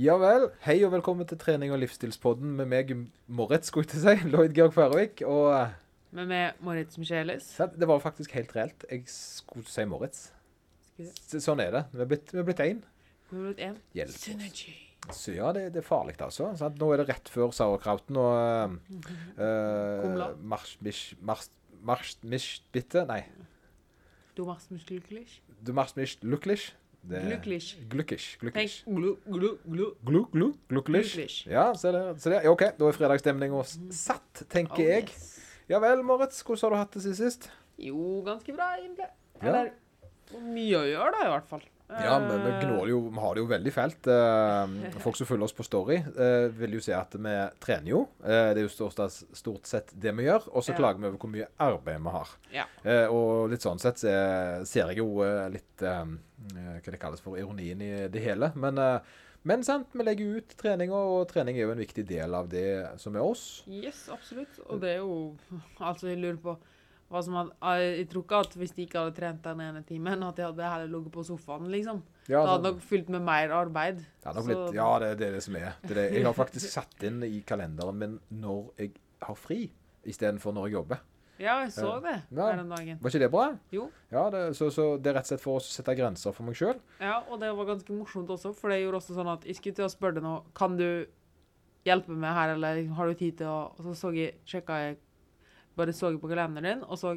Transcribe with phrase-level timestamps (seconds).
[0.00, 0.48] Ja vel.
[0.64, 2.92] Hei og velkommen til trening- og livsstilspodden med meg,
[3.28, 4.28] Moritz, skulle jeg til å si.
[4.32, 5.22] Lloyd Georg Færøvik.
[5.28, 5.52] Og
[6.12, 7.50] Med Men med Moritz Michelis.
[7.58, 8.84] det var faktisk helt reelt.
[8.90, 10.30] Jeg skulle si Moritz.
[11.40, 11.84] Sånn er det.
[11.92, 12.82] Vi er blitt, vi er blitt én.
[13.30, 13.78] Hvor er det en?
[13.94, 14.24] Hjelp oss.
[14.24, 14.74] Synergy.
[15.10, 16.52] Så ja, det, det er farlig, altså.
[16.56, 16.78] Sant?
[16.78, 20.28] Nå er det rett før sauerkrauten og uh, Kumla.
[20.38, 21.50] Mars, mish, mars,
[21.82, 22.16] mars,
[22.72, 23.24] bitte Nei.
[24.36, 25.40] Du machst mich glücklich.
[25.60, 25.92] Du mars.
[25.92, 27.76] Det- Glücklich.
[27.90, 28.38] Glücklich.
[28.40, 28.84] Glücklich.
[28.86, 29.86] glu, glu, glu.
[30.04, 30.52] Glu, glu.
[30.68, 31.46] Glücklich.
[31.46, 32.20] Ja, se det.
[32.22, 32.46] Se det.
[32.48, 35.08] OK, da er fredagsstemninga satt, tenker Oh, jeg.
[35.10, 35.40] yes.
[35.68, 36.42] Ja vel, Moritz.
[36.42, 37.50] Hvordan har du hatt det siden sist?
[37.78, 39.08] Jo, ganske bra, egentlig.
[39.42, 39.48] Ja.
[39.48, 39.72] Eller
[40.46, 41.64] mye å gjøre, da, i hvert fall.
[42.00, 44.08] Ja, men vi gnåler jo, vi har det jo veldig fælt.
[44.08, 48.02] Eh, folk som følger oss på Story, eh, vil jo si at vi trener jo.
[48.24, 49.02] Eh, det er jo stort,
[49.36, 50.48] stort sett det vi gjør.
[50.52, 52.32] Og så klager vi over hvor mye arbeid vi har.
[52.54, 52.66] Ja.
[52.84, 56.00] Eh, og litt sånn sett ser jeg jo eh, litt eh,
[56.56, 58.52] eh, Hva det kalles for ironien i det hele.
[58.56, 62.34] Men, eh, men sant, vi legger ut treninga, og trening er jo en viktig del
[62.38, 62.66] av det
[63.02, 63.64] som er oss.
[63.66, 64.60] Yes, absolutt.
[64.68, 65.34] Og det er jo
[65.80, 66.54] Altså, jeg lurer på
[67.12, 70.42] hadde Jeg tror ikke at hvis de ikke hadde trent den ene timen, at de
[70.46, 72.02] hadde heller ligget på sofaen, liksom.
[72.28, 73.96] Ja, det hadde sånn- nok fylt med mer arbeid.
[74.22, 75.72] Det blitt, ja, det, det er det som er.
[75.82, 76.12] Det er det.
[76.18, 79.70] Jeg har faktisk satt inn i kalenderen min når jeg har fri,
[80.04, 81.00] istedenfor når jeg jobber.
[81.42, 82.52] Ja, jeg så det Ja.
[82.54, 82.98] den dagen.
[83.02, 83.46] Var ikke det bra?
[83.72, 83.88] Jo.
[84.12, 86.54] Ja, det, så, så det er rett og slett for å sette grenser for meg
[86.54, 86.78] sjøl.
[87.00, 89.74] Ja, og det var ganske morsomt også, for det gjorde også sånn at jeg skulle
[89.74, 91.06] til å spørre deg nå, kan du
[91.88, 94.98] hjelpe meg her, eller har du tid til å Og så så jeg, sjekka jeg,
[95.78, 97.16] bare så på kalenderen din, og så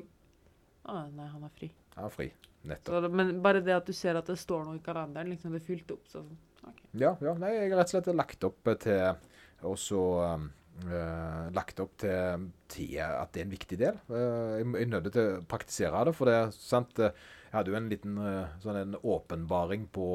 [0.85, 1.71] Å, nei, han er fri.
[1.95, 2.27] Han er fri.
[2.69, 3.07] Nettopp.
[3.07, 5.63] Så, men bare det at du ser at det står noe i kalenderen, liksom det
[5.63, 6.83] er fylt opp, så sånn, OK.
[7.01, 10.01] Ja, ja, nei, jeg har rett og slett lagt opp til Og så
[10.35, 10.47] um,
[10.85, 13.99] eh, lagt opp til, til at det er en viktig del.
[14.09, 17.73] Uh, jeg, er nødt til å praktisere det, for det er sant eh, Jeg hadde
[17.73, 20.09] jo en liten uh, sånn en åpenbaring på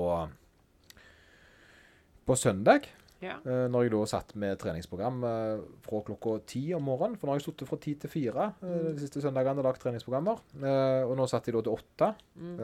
[2.30, 2.84] på søndag.
[3.20, 3.34] Ja.
[3.44, 7.18] Eh, når jeg da satt med treningsprogram eh, fra klokka ti om morgenen.
[7.20, 8.94] For nå har jeg sittet fra ti til fire eh, Mm.
[8.96, 10.40] de siste søndagene og lagd treningsprogrammer.
[11.04, 12.14] Og nå satt jeg da til åtte.
[12.40, 12.56] Mm.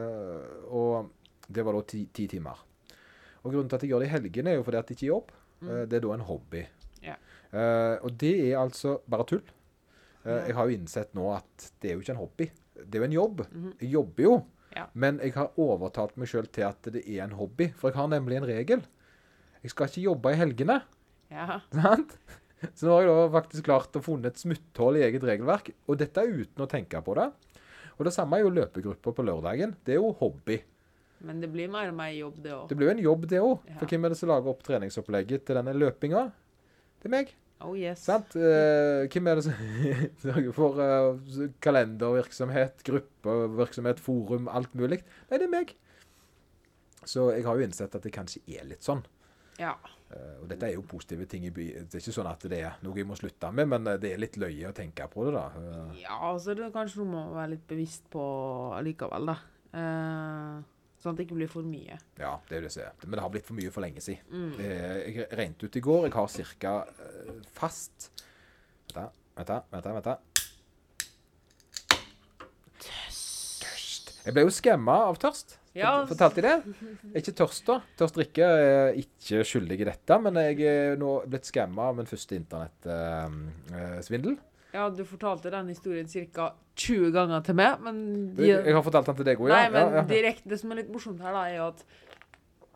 [0.73, 1.11] og
[1.47, 2.57] det var da ti, ti timer.
[3.45, 5.05] Og grunnen til at jeg gjør det i helgene, er jo fordi at det ikke
[5.05, 5.29] er jobb.
[5.61, 5.69] Mm.
[5.89, 6.63] Det er da en hobby.
[7.05, 7.15] Ja.
[8.03, 9.45] Og det er altså bare tull.
[10.27, 12.49] Jeg har jo innsett nå at det er jo ikke en hobby.
[12.75, 13.45] Det er jo en jobb.
[13.47, 13.69] Mhm.
[13.79, 14.33] Jeg jobber jo.
[14.75, 14.85] Ja.
[14.93, 17.69] Men jeg har overtalt meg sjøl til at det er en hobby.
[17.77, 18.83] For jeg har nemlig en regel.
[19.63, 20.79] Jeg skal ikke jobbe i helgene.
[21.33, 21.59] Ja.
[22.73, 25.73] Så nå har jeg da faktisk klart å funne et smutthull i eget regelverk.
[25.87, 27.27] Og dette er uten å tenke på det.
[27.97, 29.75] Og det samme er jo løpegrupper på lørdagen.
[29.85, 30.59] Det er jo hobby.
[31.25, 32.67] Men det blir mer og mer jobb, det òg.
[32.69, 33.55] Det blir jo en jobb, det òg.
[33.65, 33.79] Ja.
[33.79, 36.23] For hvem er det som lager opp treningsopplegget til denne løpinga?
[37.01, 37.33] Det er meg.
[37.65, 38.03] Oh yes.
[38.05, 38.35] Sant?
[38.37, 39.61] Eh, hvem er det som
[40.27, 45.01] sørger for uh, kalendervirksomhet, gruppevirksomhet, forum, alt mulig?
[45.31, 45.73] Nei, det er meg.
[47.07, 49.01] Så jeg har jo innsett at det kanskje er litt sånn.
[49.57, 49.73] Ja.
[50.07, 51.67] Uh, og dette er jo positive ting i by.
[51.83, 54.13] Det er ikke sånn at det er noe jeg må slutte med, men eh, det
[54.13, 55.45] er litt løye å tenke på det, da.
[55.57, 55.99] Uh.
[55.99, 58.23] Ja, altså det er kanskje man må være litt bevisst på
[58.77, 59.37] allikevel, da.
[59.73, 60.61] Uh,
[61.01, 61.97] sånn at det ikke blir for mye.
[62.21, 62.95] ja, det er det som er.
[63.03, 64.23] Men det har blitt for mye for lenge siden.
[64.31, 64.55] Mm.
[64.63, 66.07] Jeg regnet ut i går.
[66.07, 66.77] Jeg har ca.
[67.57, 68.11] Fast
[69.37, 70.15] Vent, da, vent, da.
[74.25, 75.53] Jeg ble jo skamma av tørst.
[75.77, 76.75] Ja, Fortalte jeg det?
[76.81, 77.79] Jeg er ikke tørst, da.
[77.99, 82.09] Tørst drikke er ikke skyldig i dette, men jeg er nå blitt skamma av min
[82.09, 84.37] første internettsvindel.
[84.73, 86.51] Ja, du fortalte den historien ca.
[86.77, 88.01] 20 ganger til meg, men
[88.37, 89.63] de, Jeg har fortalt den til deg òg, ja.
[89.63, 90.03] Nei, men ja, ja.
[90.09, 91.81] direkte, det som er litt morsomt her, da, er jo at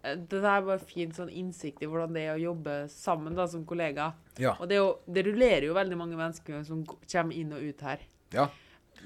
[0.02, 3.38] eh, det der er bare fin sånn innsikt i hvordan det er å jobbe sammen
[3.38, 4.12] da, som kollega.
[4.42, 4.56] Ja.
[4.58, 8.08] Og det, jo, det rullerer jo veldig mange mennesker som kommer inn og ut her.
[8.34, 8.48] Ja.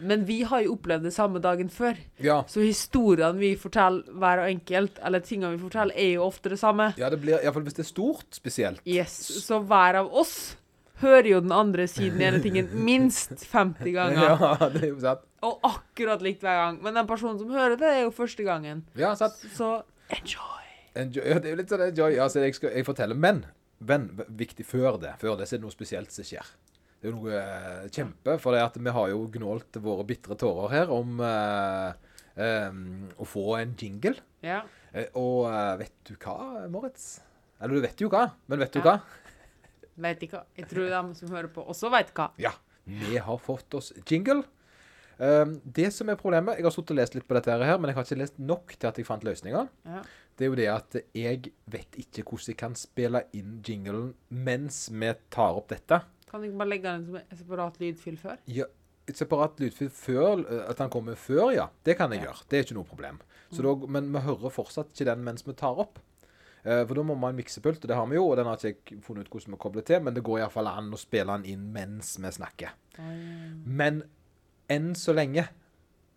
[0.01, 1.95] Men vi har jo opplevd det samme dagen før.
[2.19, 2.41] ja.
[2.47, 6.59] Så historiene vi forteller hver og enkelt, eller tingene vi forteller, er jo ofte det
[6.59, 6.91] samme.
[6.99, 8.81] Ja, det blir iallfall hvis det er stort, spesielt.
[8.85, 10.57] Yes, Så hver av oss
[11.01, 14.35] hører jo den andre siden ene tingen minst 50 ganger.
[14.39, 15.25] Ja, det er jo sant.
[15.45, 16.77] Og akkurat likt hver gang.
[16.83, 18.85] Men den personen som hører det, er jo første gangen.
[18.97, 19.35] Ja, sant.
[19.55, 20.63] Så enjoy.
[20.95, 21.25] Enjoy.
[21.27, 22.15] Ja, det er jo litt sånn enjoy.
[22.23, 23.43] Altså, jeg, skal, jeg forteller, men,
[23.83, 24.07] men
[24.39, 25.15] viktig før det.
[25.21, 26.47] Før det så er det noe spesielt som skjer.
[27.01, 30.37] Det er jo noe eh, kjempe, for det at vi har jo gnålt våre bitre
[30.41, 32.79] tårer her om eh, em,
[33.21, 34.15] å få en jingle.
[34.45, 34.61] Ja.
[34.95, 37.19] Eh, og eh, vet du hva, Moritz?
[37.59, 38.85] Eller du vet jo hva, men vet du Ja.
[38.87, 38.97] hva?
[40.07, 40.41] Vet ikke.
[40.59, 42.29] Jeg tror de som hører på, også vet hva.
[42.41, 42.51] Ja,
[42.83, 44.41] vi har fått oss jingle.
[45.15, 47.87] Um, det som er problemet Jeg har sittet og lest litt på dette her, men
[47.87, 49.69] jeg har ikke lest nok til at jeg fant løsninger.
[49.87, 50.01] Ja.
[50.35, 54.89] Det er jo det at jeg vet ikke hvordan jeg kan spille inn jinglen mens
[54.91, 56.01] vi tar opp dette.
[56.35, 58.39] Kan du ikke bare legge den som en separat lydfil før?
[58.51, 58.65] Ja,
[59.07, 61.69] et separat lydfil før uh, At den kommer før, ja.
[61.87, 62.27] Det kan jeg Ja.
[62.27, 62.43] gjøre.
[62.51, 63.21] Det er ikke noe problem.
[63.53, 66.01] Så da, men vi hører fortsatt ikke den mens vi tar opp.
[66.65, 68.49] Eh, for da må man ha en miksepult, og det har vi jo, og den
[68.49, 70.99] har ikke jeg funnet ut hvordan vi kobler til, men det går iallfall an å
[70.99, 72.73] spille den inn mens vi snakker.
[73.63, 74.01] Men
[74.73, 75.45] enn så lenge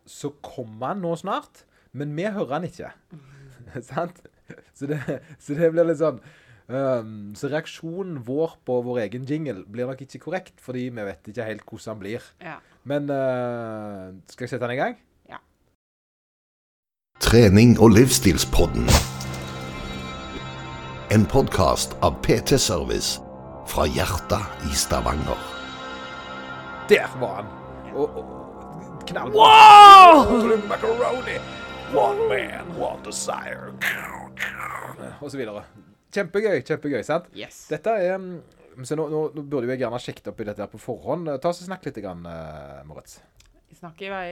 [0.09, 2.91] så kommer han nå snart, men vi hører han ikke.
[3.93, 4.25] Sant?
[4.73, 4.99] Så det,
[5.39, 6.23] så det blir litt sånn
[6.69, 11.29] ehm, Så reaksjonen vår på vår egen jingle blir nok ikke korrekt, fordi vi vet
[11.29, 12.33] ikke helt hvordan den blir.
[12.43, 12.59] Ja.
[12.85, 14.99] Men uh, skal jeg sette den i gang?
[15.29, 15.41] Ja.
[17.21, 18.89] Trening og livsstilspodden.
[21.13, 23.21] En podkast av PT Service
[23.69, 25.41] fra hjertet i Stavanger.
[26.89, 27.53] Der var han!
[27.95, 29.33] Og, og knall.
[29.33, 30.57] Wow!
[30.69, 31.37] Macaroni!
[31.97, 33.73] One man, one desire.
[35.21, 35.63] Og så videre.
[36.15, 37.27] Kjempegøy, kjempegøy, sant?
[37.37, 37.67] Yes.
[37.69, 40.71] Dette er mm, så nå, nå, nå burde jeg gjerne sjekket opp i dette her
[40.73, 41.29] på forhånd.
[41.43, 43.19] Ta oss og Snakk litt, grann, eh, Moritz.
[43.79, 44.29] Snakk i vei.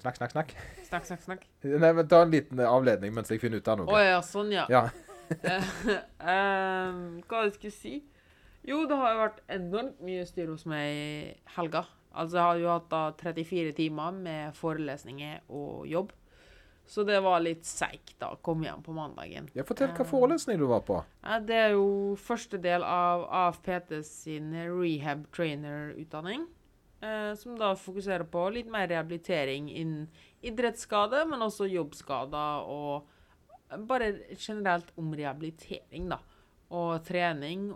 [0.00, 0.52] Snakk, snakk, snakk.
[0.86, 1.46] Snakk, snakk, snakk.
[1.82, 4.02] Nei, men Ta en liten eh, avledning mens jeg finner ut av Å noe.
[4.04, 4.66] ja, sånn, ja.
[4.72, 4.86] Ja.
[5.30, 7.94] um, hva jeg skulle si?
[8.68, 11.10] Jo, det har jo vært enormt mye styr hos meg i
[11.56, 11.86] helga.
[12.10, 16.12] Altså, jeg har jo hatt da 34 timer med forelesninger og jobb.
[16.90, 19.46] Så det var litt seigt da, å komme hjem på mandagen.
[19.54, 20.96] ja, Fortell hva forelesning du var på.
[21.22, 26.48] Ja, det er jo første del av AFPT sin rehab trainer-utdanning.
[27.00, 30.08] Eh, som da fokuserer på litt mer rehabilitering innen
[30.42, 33.06] idrettsskade, men også jobbskader og
[33.86, 36.18] bare generelt om rehabilitering, da.
[36.74, 37.70] Og trening,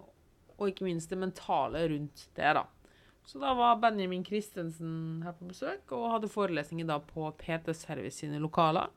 [0.58, 2.66] og ikke minst det mentale rundt det, da.
[3.24, 8.18] Så da var Benjamin Christensen her på besøk og hadde forelesninger da på PT Service
[8.20, 8.90] sine lokaler.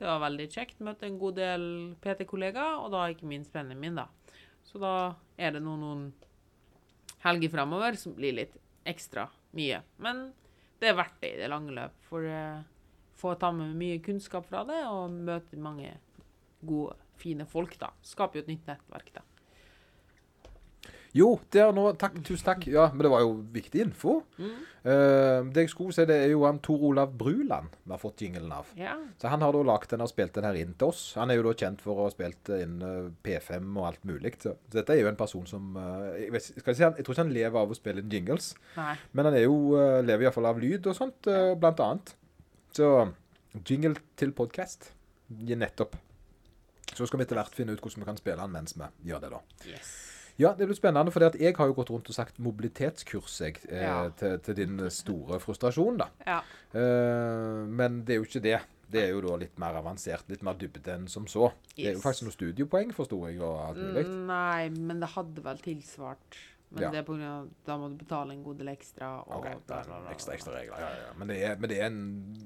[0.00, 0.78] Det var veldig kjekt.
[0.80, 1.64] Møtte en god del
[2.00, 4.06] PT-kollegaer, og da ikke minst min da.
[4.64, 4.94] Så da
[5.36, 6.06] er det noen, noen
[7.20, 8.56] helger fremover som blir litt
[8.88, 9.26] ekstra
[9.56, 9.82] mye.
[10.00, 10.30] Men
[10.80, 12.40] det er verdt det i det lange løp, for å
[13.20, 15.92] få ta med mye kunnskap fra det, og møte mange
[16.64, 17.92] gode, fine folk, da.
[18.00, 19.26] Skaper jo et nytt nettverk, da.
[21.16, 22.66] Jo, der nå, takk, tusen takk.
[22.70, 24.20] Ja, Men det var jo viktig info.
[24.38, 28.22] Eh, det jeg skulle si, det er jo han Tor Olav Bruland vi har fått
[28.22, 28.70] jingelen av.
[28.78, 28.94] Ja.
[29.20, 31.02] Så Han har da lagt den og spilt den her inn til oss.
[31.18, 34.36] Han er jo da kjent for å ha spilt inn eh, P5 og alt mulig.
[34.38, 37.06] Så, så dette er jo en person som uh, jeg, vet, jeg, si, han, jeg
[37.06, 38.94] tror ikke han lever av å spille inn jingles, Nei.
[39.12, 42.14] men han er jo, uh, lever iallfall av lyd og sånt, uh, blant annet.
[42.76, 42.92] Så
[43.66, 44.92] jingle til podkast.
[45.30, 45.98] Nettopp.
[46.94, 49.26] Så skal vi etter hvert finne ut hvordan vi kan spille han mens vi gjør
[49.26, 49.42] det, da.
[49.70, 50.09] Yes.
[50.40, 53.82] Ja, det blir spennende, for jeg har jo gått rundt og sagt mobilitetskurs jeg, eh,
[53.84, 53.96] Ja.
[54.16, 56.06] til, til din store frustrasjon, da.
[56.26, 56.38] Ja.
[56.72, 58.60] Eh, men det er jo ikke det.
[58.90, 61.52] Det er jo da litt mer avansert, litt mer dybde enn som så.
[61.76, 64.06] Det er jo faktisk noen studiepoeng, forsto jeg, og alt mulig.
[64.08, 66.40] Mm, Nei, men det hadde vel tilsvart.
[66.72, 66.90] Men Ja.
[66.90, 69.08] det er på grunn av da må du betale en god del ekstra.
[69.26, 70.78] Og Ok, da, da, bla, ekstra, ekstra regler.
[70.78, 71.12] Ja, ja.
[71.18, 72.00] Men, det er, men det, er en,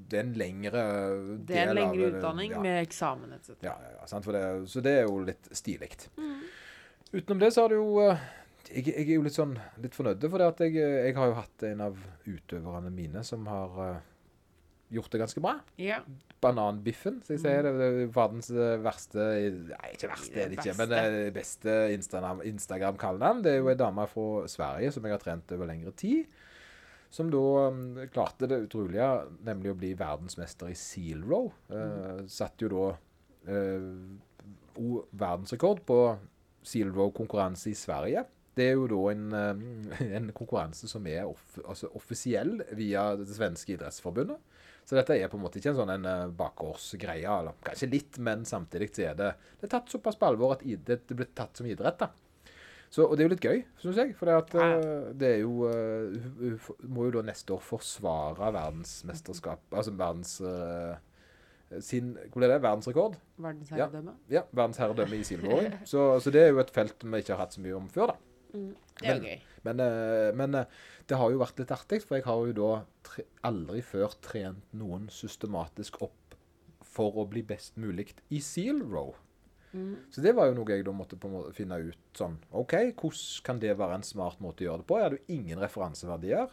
[0.08, 0.84] det er en lengre
[1.44, 2.60] Det er en lengre av utdanning ja.
[2.64, 3.50] med eksamen, etc.
[3.62, 4.24] Ja, ja, ja, sant?
[4.24, 5.90] Det, så det er jo litt stilig.
[6.16, 6.40] Mm.
[7.14, 8.24] Utenom det så har det jo eh,
[8.72, 11.30] jeg, jeg er jo litt sånn litt fornøyd, for det at jeg, eh, jeg har
[11.30, 14.14] jo hatt en av utøverne mine som har uh,
[14.94, 15.54] gjort det ganske bra.
[15.80, 16.00] Ja.
[16.42, 17.68] Bananbiffen, som jeg sier.
[17.68, 18.50] Det er verdens
[18.84, 19.28] verste
[19.70, 23.44] Nei, ikke verste, det er det ikke, men det beste Instagram- Instagram-kallenavn.
[23.44, 26.26] Det er jo ei dame fra Sverige som jeg har trent over lengre tid.
[27.14, 27.40] Som da
[27.70, 29.08] um, klarte det utrolige,
[29.46, 31.46] nemlig å bli verdensmester i seal row.
[31.70, 32.86] Eh, satt jo da
[33.46, 35.98] uh, verdensrekord på
[36.64, 38.24] seal row-konkurranse i Sverige.
[38.54, 43.28] Det er jo da en, eh, en konkurranse som er off altså offisiell via det
[43.34, 44.40] svenske idrettsforbundet.
[44.84, 47.24] Så dette er på en måte ikke en sånn en uh, bakgårdsgreie.
[47.24, 50.64] Eller kanskje litt, men samtidig så er det, det er tatt såpass på alvor at
[50.66, 52.02] det, det blir tatt som idrett.
[52.02, 52.10] da.
[52.92, 54.12] Så, og det er jo litt gøy, syns jeg.
[54.18, 59.96] For det, eh, er jo eh, hun- Må jo da neste år forsvare verdensmesterskap Altså
[59.98, 60.94] verdens eh,
[61.82, 62.60] sin Hvor ble det?
[62.62, 63.16] Verdensrekord?
[63.38, 64.14] Verdensherredømme.
[64.30, 65.72] Ja, verdensherredømme i silverrowing.
[65.90, 68.12] Så, så det er jo et felt vi ikke har hatt så mye om før,
[68.14, 68.16] da.
[68.54, 69.40] Det er Men- gøy.
[69.64, 70.64] Men, eh, men eh,
[71.08, 74.60] det har jo vært litt artig, for jeg har jo da tre aldri før trent
[74.76, 76.36] noen systematisk opp
[76.84, 79.14] for å bli best mulig i seal row.
[80.14, 81.16] Så det var jo noe jeg da måtte
[81.56, 84.98] finne ut sånn OK, hvordan kan det være en smart måte å gjøre det på?
[85.00, 86.52] Jeg hadde jo ingen referanseverdier.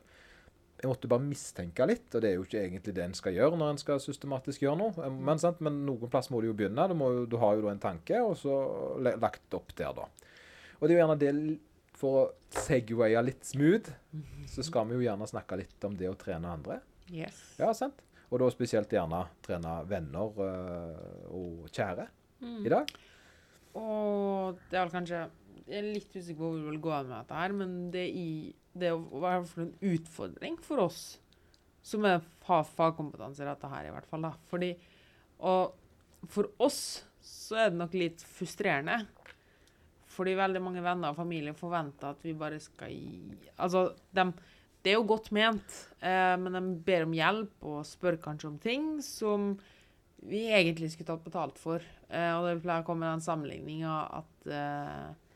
[0.82, 3.58] Jeg måtte bare mistenke litt, og det er jo ikke egentlig det en skal gjøre
[3.60, 4.94] når en skal systematisk gjøre noe.
[5.06, 5.60] Eh, Men, sant?
[5.62, 6.88] Men noen plass må du jo begynne.
[6.90, 8.56] Du, må jo, du har jo da en tanke, og så
[9.06, 10.08] lagt opp der, da.
[10.80, 11.34] Og det er jo gjerne det
[12.02, 12.22] For å
[12.58, 13.92] segwaye litt smooth,
[14.50, 16.80] så skal vi jo gjerne snakke litt om det å trene andre.
[17.14, 17.38] Yes.
[17.60, 18.00] Ja, sant?
[18.32, 22.08] Og da spesielt gjerne trene venner øh, og kjære
[22.66, 22.90] i dag.
[23.78, 25.20] Og det er vel kanskje
[25.68, 28.56] Jeg er litt usikker på hvor vi vil gå med dette her, men det, i,
[28.74, 31.02] det fall en utfordring for oss
[31.82, 32.22] som har
[32.76, 34.28] fagkompetanse i dette her, i hvert fall.
[34.28, 34.36] da.
[34.52, 34.72] Fordi,
[35.50, 36.82] og for oss
[37.26, 39.00] så er det nok litt frustrerende.
[40.12, 44.26] Fordi veldig mange venner og familie forventer at vi bare skal gi Altså, de,
[44.84, 48.58] det er jo godt ment, eh, men de ber om hjelp og spør kanskje om
[48.62, 49.54] ting som
[50.22, 51.86] vi egentlig skulle tatt betalt for.
[52.10, 55.31] Eh, og det pleier å komme den sammenligninga at eh,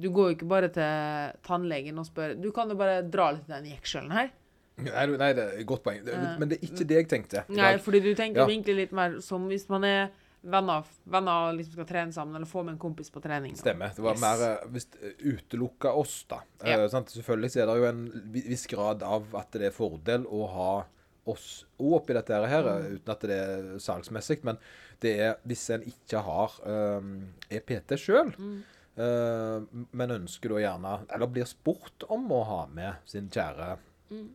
[0.00, 3.48] du går jo ikke bare til tannlegen og spør Du kan jo bare dra litt
[3.48, 4.30] i den jekselen her.
[4.76, 6.00] Nei, nei, det er et godt poeng.
[6.08, 7.44] Eh, men det er ikke det jeg tenkte.
[7.54, 8.46] Nei, fordi du tenker Ja.
[8.48, 10.08] egentlig litt mer som hvis man er
[10.42, 13.54] venner, venner og liksom skal trene sammen, eller få med en kompis på trening.
[13.56, 13.94] Stemmer.
[13.94, 14.20] Det var Yes.
[14.20, 14.88] mer eh, hvis
[15.22, 16.40] utelukka oss, da.
[16.64, 16.80] Ja.
[16.82, 17.06] Eh, sant?
[17.14, 20.84] Selvfølgelig er det jo en viss grad av at det er fordel å ha
[21.26, 22.98] oss òg oppi dette her, Mm.
[22.98, 24.42] uten at det er salgsmessig.
[24.44, 24.58] Men
[25.00, 28.62] det er hvis en ikke har um, EPT sjøl, Mm.
[28.96, 33.76] Men ønsker da gjerne Eller blir spurt om å ha med sin kjære
[34.10, 34.28] Mm.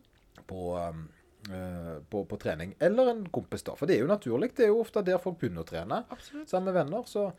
[0.50, 2.74] på eh, på, på trening.
[2.82, 3.72] Eller en kompis, da.
[3.78, 4.50] For det er jo naturlig.
[4.56, 6.50] Det er jo ofte der folk begynner å trene Absolutt.
[6.50, 7.30] sammen med venner, så,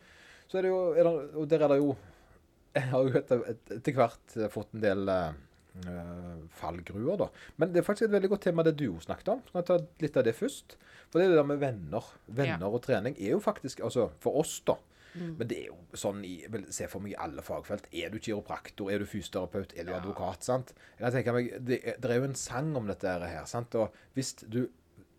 [0.50, 1.92] så er det jo er det, Og der er det jo
[2.74, 3.44] Jeg har jo etter,
[3.76, 5.36] etter hvert eh, fått en del eh,
[5.84, 7.28] eh, fallgruer, da.
[7.60, 9.44] Men det er faktisk et veldig godt tema det du snakket om.
[9.50, 10.78] Skal jeg ta litt av det først?
[11.12, 12.08] For det er det der med venner.
[12.40, 14.78] Venner og trening er jo faktisk Altså, for oss, da.
[15.14, 15.32] Mm.
[15.38, 17.86] Men det er jo sånn i vel, Se for meg i alle fagfelt.
[17.92, 19.98] Er du kiropraktor, er du fysioterapeut, er du Ja.
[20.00, 20.42] advokat?
[20.42, 20.72] sant?
[20.98, 23.44] Jeg tenker meg, det, det er jo en sang om dette her.
[23.44, 23.74] sant?
[23.74, 24.68] Og hvis du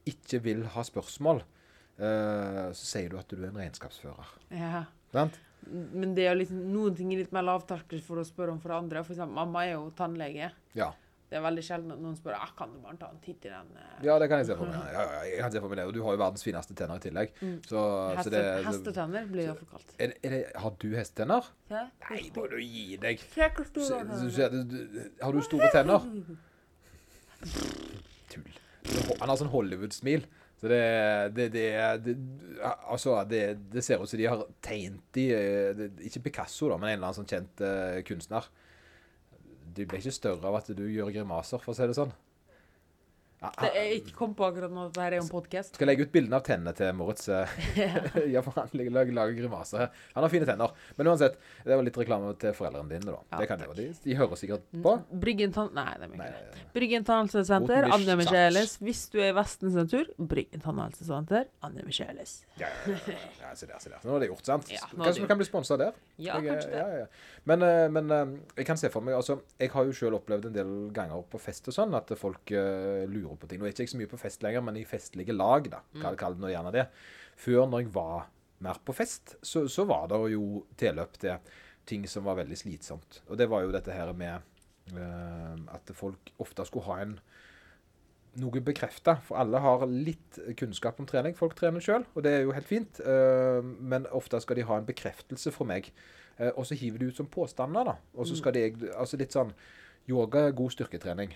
[0.05, 1.43] ikke vil ha spørsmål,
[1.99, 4.33] uh, så sier du at du er en regnskapsfører.
[4.51, 4.85] Ja.
[5.13, 5.37] Sant?
[5.69, 8.59] Men det er jo liksom, noen ting er litt mer lavterskel for å spørre om
[8.59, 9.03] for andre.
[9.05, 10.49] For eksempel, mamma er jo tannlege.
[10.75, 10.89] Ja.
[11.33, 13.49] Det er veldig sjelden at noen spør ah, kan du bare ta en titt i
[13.49, 13.71] den.
[13.81, 14.75] eh, ja, det kan jeg se for meg.
[14.93, 15.85] Ja, ja, jeg kan se for meg det.
[15.89, 17.33] Og du har jo verdens fineste tenner i tillegg.
[17.41, 17.81] Så, så
[18.19, 19.95] Heste, det, hestetenner blir jo for kaldt.
[19.97, 21.49] er er det, Har du hestetenner?
[21.73, 21.87] Ja.
[22.11, 23.25] Nei, må du gi deg.
[23.33, 26.05] Se hvor Se- stor se- du- du- Har du store tenner?
[28.29, 28.53] Tull.
[29.19, 30.25] Han har sånn Hollywood-smil.
[30.61, 30.79] Så det,
[31.35, 31.65] det, det,
[32.05, 32.13] det
[32.87, 33.41] Altså, det,
[33.73, 37.17] det ser ut som de har tegnet eh, Ikke Picasso, da, men en eller annen
[37.17, 38.47] sånn kjent uh, kunstner.
[39.73, 42.13] Du blir ikke større av at du gjør grimaser, for å si det sånn.
[43.43, 45.75] Det er ikke kom på akkurat nå det dette er jo en podkast.
[45.75, 47.27] skal legge ut bildene av tennene til Moritz.
[48.33, 50.03] ja, for han lager, lager, grimaser her.
[50.15, 50.75] Han har fine tenner.
[50.97, 51.35] Men uansett,
[51.65, 53.19] det var litt reklame til foreldrene dine, da.
[53.33, 53.73] Ja, det kan takk.
[53.75, 54.95] de, de, de hører sikkert på.
[55.23, 55.55] Bryggen.
[55.75, 57.81] Nei, det er ikke det.
[57.97, 58.77] Anja Michelis.
[58.83, 62.39] Hvis du er i Vestens natur, Bryggen tannhelsesenter, Anja Michelis.
[62.61, 63.99] Ja, ja, ja, ja, se der, se der.
[64.07, 64.71] Nå er det gjort, sant?
[64.71, 65.97] Ja, Kanskje vi kan bli sponsa der?
[66.15, 66.79] Ja, Jeg, kanskje det.
[66.79, 67.39] Ja, ja.
[67.49, 70.47] Men, eh, men eh, jeg kan se for meg altså, Jeg har jo selv opplevd
[70.47, 73.59] en del ganger på fest og sånn at folk eh, lurer på ting.
[73.61, 75.81] Nå er jeg ikke så mye på fest lenger, men i festlige lag, da.
[75.91, 75.99] Mm.
[76.05, 76.87] Kall, kall det nå gjerne det.
[77.43, 78.29] Før, når jeg var
[78.63, 81.53] mer på fest, så, så var det jo tilløp til
[81.89, 83.21] ting som var veldig slitsomt.
[83.27, 87.17] Og det var jo dette her med eh, at folk ofte skulle ha en
[88.41, 91.35] noe bekrefta, for alle har litt kunnskap om trening.
[91.37, 93.01] Folk trener sjøl, og det er jo helt fint.
[93.03, 95.91] eh, men ofte skal de ha en bekreftelse fra meg.
[96.39, 97.97] Eh, og så hiver de ut som påstander, da.
[98.17, 98.63] Og så skal de
[98.95, 99.53] Altså litt sånn
[100.09, 101.35] Yoga er god styrketrening.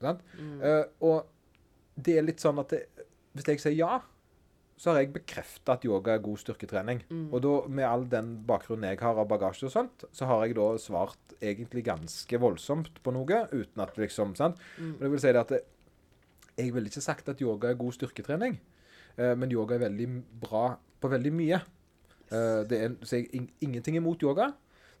[0.00, 0.24] Sant?
[0.62, 3.98] Uh, og det er litt sånn at det, hvis jeg sier ja,
[4.80, 7.02] så har jeg bekrefta at yoga er god styrketrening.
[7.28, 10.56] Og da, med all den bakgrunnen jeg har av bagasje og sånt, så har jeg
[10.56, 14.56] da svart egentlig ganske voldsomt på noe, uten at liksom sant?
[14.80, 15.60] Men det vil si det at det,
[16.56, 18.56] jeg ville ikke sagt at yoga er god styrketrening,
[19.20, 20.08] uh, men yoga er veldig
[20.46, 20.64] bra
[21.00, 21.60] på veldig mye.
[22.32, 24.48] Uh, det er, så jeg in ingenting imot yoga,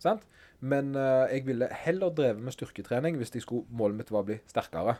[0.02, 0.28] sant?
[0.60, 4.36] Men uh, jeg ville heller drevet med styrketrening hvis skulle, målet mitt var å bli
[4.50, 4.98] sterkere.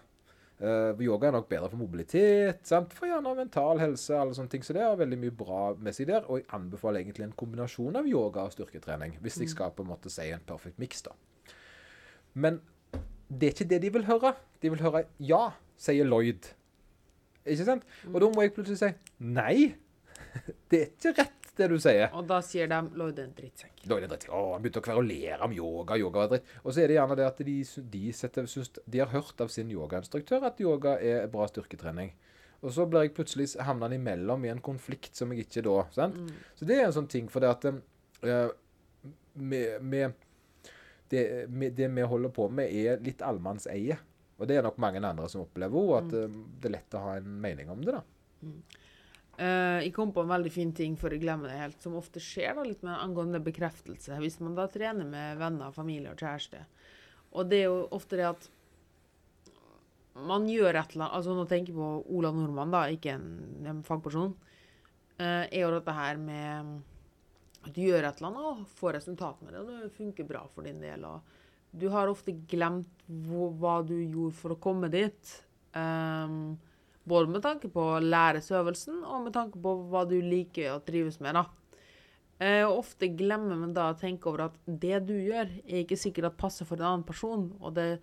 [0.60, 2.92] Uh, yoga er nok bedre for mobilitet, sant?
[2.92, 4.64] for gjerne mental helse, alle sånne ting.
[4.64, 6.26] Så det er veldig mye bra med seg der.
[6.28, 9.92] Og jeg anbefaler egentlig en kombinasjon av yoga og styrketrening, hvis jeg skal på en
[9.92, 11.04] måte si en perfekt mix.
[11.06, 11.16] da.
[12.34, 12.60] Men
[13.30, 14.34] det er ikke det de vil høre.
[14.60, 15.46] De vil høre ja,
[15.80, 16.52] sier Lloyd.
[17.48, 17.86] Ikke sant?
[18.12, 18.90] Og da må jeg plutselig si
[19.24, 19.72] nei.
[20.70, 22.08] Det er ikke rett, det du sier.
[22.16, 23.82] Og da sier de Lloyd er en drittsekk.
[23.84, 24.32] Da er det drittsekk.
[24.36, 25.98] Å, han begynte å kverulere om yoga.
[26.00, 26.54] Yoga var dritt.
[26.62, 27.56] Og så er det gjerne det at de,
[27.94, 32.12] de, setter, synes, de har hørt av sin yogainstruktør at yoga er bra styrketrening.
[32.60, 36.18] Og så blir jeg plutselig havna imellom i en konflikt som jeg ikke da sant?
[36.58, 38.50] Så det er en sånn ting, for det at uh,
[39.40, 40.12] med, med
[41.10, 43.96] det, med det vi holder på med, er litt allemannseie.
[44.40, 47.02] Og det er nok mange andre som opplever òg, at eh, det er lett å
[47.04, 47.96] ha en mening om det.
[47.96, 48.04] da.
[49.40, 52.20] Eh, jeg kom på en veldig fin ting før jeg glemmer det helt, som ofte
[52.20, 56.60] skjer da, litt med angående bekreftelse, hvis man da trener med venner, familie og kjæreste.
[57.30, 58.50] Og det er jo ofte det at
[60.20, 63.28] man gjør et eller annet Altså nå tenker jeg på Ola Nordmann, da, ikke en,
[63.70, 64.34] en fagperson.
[65.20, 66.70] Uh, er jo dette her med
[67.60, 70.42] at du gjør et eller annet og får resultat med det, og det funker bra
[70.52, 71.04] for din del.
[71.04, 71.20] og
[71.70, 75.34] du har ofte glemt hva du gjorde for å komme dit.
[75.78, 76.56] Ehm,
[77.08, 81.34] både med tanke på læresøvelsen og med tanke på hva du liker og trives med.
[81.34, 81.44] da.
[82.40, 85.98] Eh, og ofte glemmer man da å tenke over at det du gjør, er ikke
[86.00, 87.50] sikkert at passer for en annen person.
[87.60, 88.00] Og det,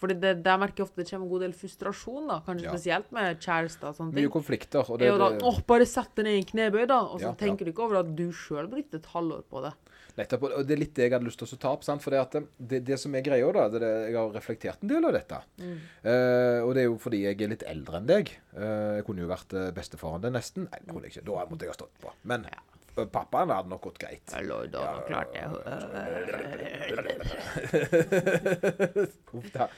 [0.00, 2.72] fordi det, der merker jeg ofte det kommer en god del frustrasjon, da, kanskje Ja.
[2.72, 4.24] spesielt med kjærester og sånne ting.
[4.24, 4.88] Mye konflikter.
[4.90, 7.00] Og Det er jo da åh, bare sett deg ned i knebøy, da.
[7.02, 7.34] Og så Ja, ja.
[7.34, 9.74] tenker du ikke over at du sjøl brukte et halvår på det.
[10.18, 11.84] Nettopp, og det er litt det jeg hadde lyst til å ta opp.
[11.86, 12.02] Sant?
[12.04, 14.34] For det, at det, det, det som er greia, da, det er det, jeg har
[14.36, 15.38] reflektert en del av dette.
[15.64, 18.30] Eh, og det er jo fordi jeg er litt eldre enn deg.
[18.54, 20.68] Uh, jeg kunne jo vært eh, bestefaren din nesten.
[20.70, 21.26] Nei, det kunne jeg ikke.
[21.30, 22.12] Da måtte jeg ha stått på.
[22.30, 22.60] Men Ja.
[22.96, 24.26] eh, pappaen hadde nok gått greit.
[24.36, 25.48] Hallo, da klarte jeg
[29.34, 29.68] Uff da.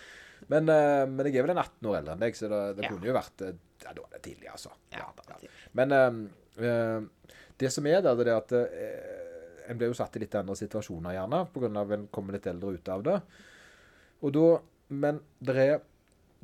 [0.52, 2.84] Men, uh, men jeg er vel en 18 år eldre enn deg, så det, det
[2.86, 2.90] Ja.
[2.92, 3.54] kunne jo vært eh,
[3.86, 4.70] Ja, da var det tidlig, altså.
[4.92, 5.36] Ja, Ja,
[5.78, 6.12] Men uh,
[6.60, 7.00] eh,
[7.58, 9.15] det som er der, det er at eh,
[9.68, 11.85] en blir jo satt i litt andre situasjoner, gjerne, pga.
[11.96, 13.20] en kommer litt eldre ut av det.
[14.23, 14.49] Og da
[14.88, 15.80] Men det er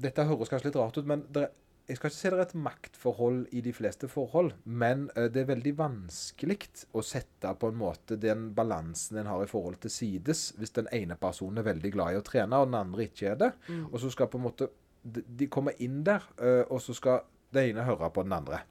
[0.03, 1.51] Dette høres kanskje litt rart ut, men det er,
[1.87, 5.43] jeg skal ikke si det er et maktforhold i de fleste forhold, men eh, det
[5.43, 6.57] er veldig vanskelig
[6.97, 10.89] å sette på en måte den balansen en har i forhold til sides, hvis den
[10.97, 13.51] ene personen er veldig glad i å trene, og den andre ikke er det.
[13.91, 14.71] Og så skal på en måte
[15.03, 18.63] de, kommer komme inn der, eh, og så skal det ene høre på den andre.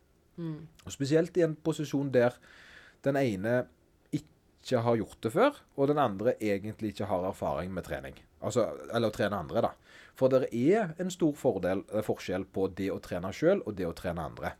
[0.85, 2.37] Og Spesielt i en posisjon der
[3.05, 3.65] den ene
[4.61, 8.17] ikke har gjort det før, og den andre egentlig ikke har erfaring med trening.
[8.41, 9.71] Altså, eller å trene andre, da.
[10.17, 13.87] For det er en stor fordel, eh, forskjell på det å trene sjøl og det
[13.87, 14.53] å trene andre.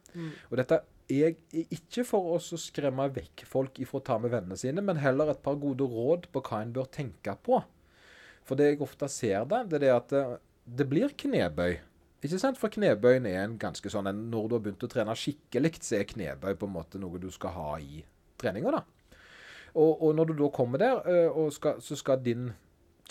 [0.50, 0.82] Og dette
[1.12, 5.02] er ikke for oss å skremme vekk folk ifra å ta med vennene sine, men
[5.02, 7.62] heller et par gode råd på hva en bør tenke på.
[8.48, 11.80] For det jeg ofte ser da, det er det at eh, det blir knebøy.
[12.22, 12.60] Ikke sant?
[12.62, 15.98] For knebøyen er en ganske sånn en, Når du har begynt å trene skikkelig, så
[15.98, 18.04] er knebøy på en måte noe du skal ha i
[18.42, 18.84] treninga, da.
[19.74, 22.52] Og, og når du da kommer der, eh, skal, så skal din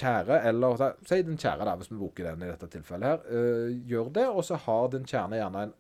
[0.01, 3.77] kjære, eller si den kjære, da, hvis vi bruker den i dette tilfellet her, eh,
[3.89, 5.77] gjør det, og så har din kjerne gjerne en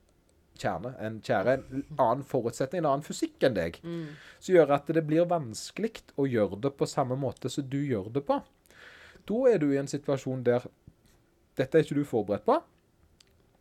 [0.60, 3.78] kjerne, en kjære, en annen forutsetning, en annen fysikk enn deg,
[4.40, 8.10] som gjør at det blir vanskelig å gjøre det på samme måte som du gjør
[8.12, 8.40] det på.
[9.30, 10.66] Da er du i en situasjon der
[11.57, 12.59] dette er ikke du forberedt på.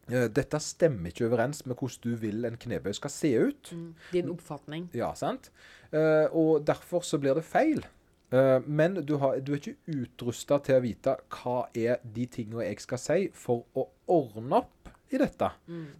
[0.09, 3.71] Eh, Dette stemmer ikke overens med hvordan du vil en knebøy skal se ut.
[4.13, 4.89] Din oppfatning.
[4.97, 5.51] Ja, sant?
[5.91, 7.85] Eh, og derfor så blir det feil.
[8.33, 12.67] Eh, men du, har, du er ikke utrusta til å vite hva er de tingene
[12.67, 15.47] jeg skal si for å ordne opp i dette.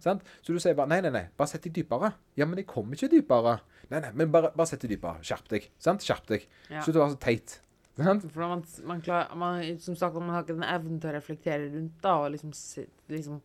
[0.02, 0.22] Sant?
[0.42, 2.12] Så du sier bare nei, nei, nei, bare sett deg dypere.
[2.38, 3.56] Ja, men jeg kommer ikke dypere.
[3.90, 5.18] Nei, nei, men bare, bare sett deg dypere.
[5.26, 5.66] Skjerp deg.
[5.82, 6.06] Sant?
[6.06, 6.46] Skjerp deg.
[6.70, 6.84] Ja.
[6.84, 7.56] Slutt å være så teit.
[7.98, 8.28] Sant?
[8.30, 11.66] For man, man, klarer, man, som sagt, man har ikke den evnen til å reflektere
[11.72, 12.54] rundt da, og liksom,
[13.10, 13.40] liksom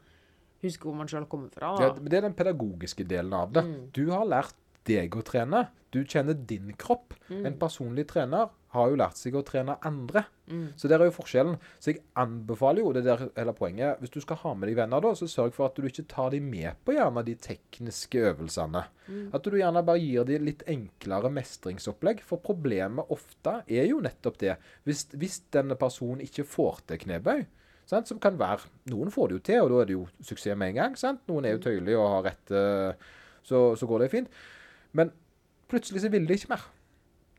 [0.68, 1.74] huske hvor man sjøl kommer fra.
[2.02, 3.66] Men det er den pedagogiske delen av det.
[3.96, 5.68] Du har lært deg å trene.
[5.90, 7.14] Du kjenner din kropp.
[7.32, 10.26] En personlig trener har jo lært seg å trene andre.
[10.78, 11.56] Så der er jo forskjellen.
[11.80, 15.02] Så jeg anbefaler jo, det der hele poenget, hvis du skal ha med deg venner,
[15.02, 18.84] da, så sørg for at du ikke tar dem med på gjerne de tekniske øvelsene.
[19.34, 22.22] At du gjerne bare gir dem litt enklere mestringsopplegg.
[22.28, 24.58] For problemet ofte er jo nettopp det.
[24.84, 27.46] Hvis, hvis denne personen ikke får til knebøy,
[27.90, 30.58] sant, som kan være Noen får det jo til, og da er det jo suksess
[30.58, 30.98] med en gang.
[31.00, 31.22] sant?
[31.30, 33.12] Noen er jo tøyelige og har rett eh,
[33.46, 34.42] så, så går det fint.
[34.98, 35.12] Men
[35.70, 36.66] plutselig så vil de ikke mer.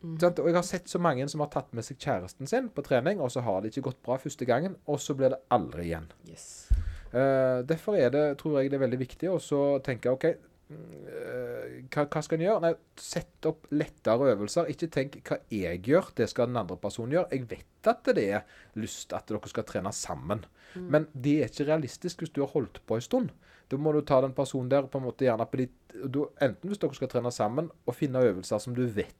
[0.03, 0.19] Mm.
[0.21, 3.21] Og jeg har sett så mange som har tatt med seg kjæresten sin på trening,
[3.23, 6.11] og så har det ikke gått bra første gangen, og så blir det aldri igjen.
[6.29, 6.69] Yes.
[7.15, 10.56] Uh, derfor er det, tror jeg det er veldig viktig å så tenke OK, mm,
[10.67, 12.63] hva, hva skal en gjøre?
[12.65, 14.71] Nei, Sett opp lettere øvelser.
[14.73, 17.31] Ikke tenk hva jeg gjør, det skal den andre personen gjøre.
[17.37, 20.43] Jeg vet at det er lyst at dere skal trene sammen,
[20.75, 23.31] men det er ikke realistisk hvis du har holdt på en stund.
[23.71, 26.81] Da må du ta den personen der på en måte gjerne på ditt Enten hvis
[26.83, 29.15] dere skal trene sammen, og finne øvelser som du vet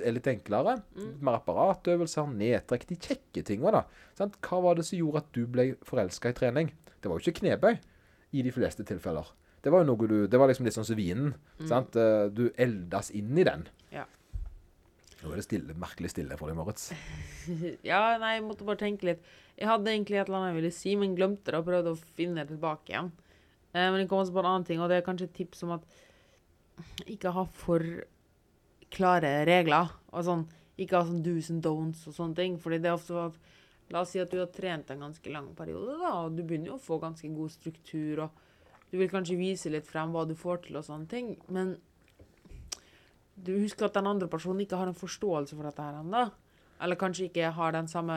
[0.00, 0.78] er litt enklere.
[1.20, 3.82] Mer apparatøvelser, nedtrekk, de kjekke tinga, da.
[4.16, 4.38] Sant?
[4.44, 6.70] Hva var det som gjorde at du ble forelska i trening?
[7.02, 7.74] Det var jo ikke knebøy
[8.38, 9.26] i de fleste tilfeller.
[9.62, 11.34] Det var jo noe du Det var liksom litt sånn som vinen.
[11.68, 11.94] sant?
[11.96, 13.68] Eh, Du eldes inn i den.
[13.92, 14.04] Ja.
[15.22, 16.88] Nå er det stille, merkelig stille for deg, Moritz.
[17.86, 19.22] Ja, nei, jeg måtte bare tenke litt.
[19.58, 22.00] Jeg hadde egentlig et eller annet jeg ville si, men glemte det og prøvde å
[22.18, 23.12] finne det tilbake igjen.
[23.74, 25.62] Eh, men jeg kom også på en annen ting, og det er kanskje et tips
[25.68, 25.86] om at
[27.06, 27.84] ikke ha for
[28.92, 29.92] klare regler.
[30.12, 30.42] Og sånn,
[30.80, 32.58] ikke ha sånn do's and don'ts og sånne ting.
[32.60, 33.38] Fordi det er ofte at
[33.92, 36.70] La oss si at du har trent en ganske lang periode, da, og du begynner
[36.70, 38.30] jo å få ganske god struktur, og
[38.92, 41.78] du vil kanskje vise litt frem hva du får til og sånne ting, men
[43.42, 46.26] du husker at den andre personen ikke har en forståelse for dette her ennå.
[46.82, 48.14] Eller kanskje ikke har den samme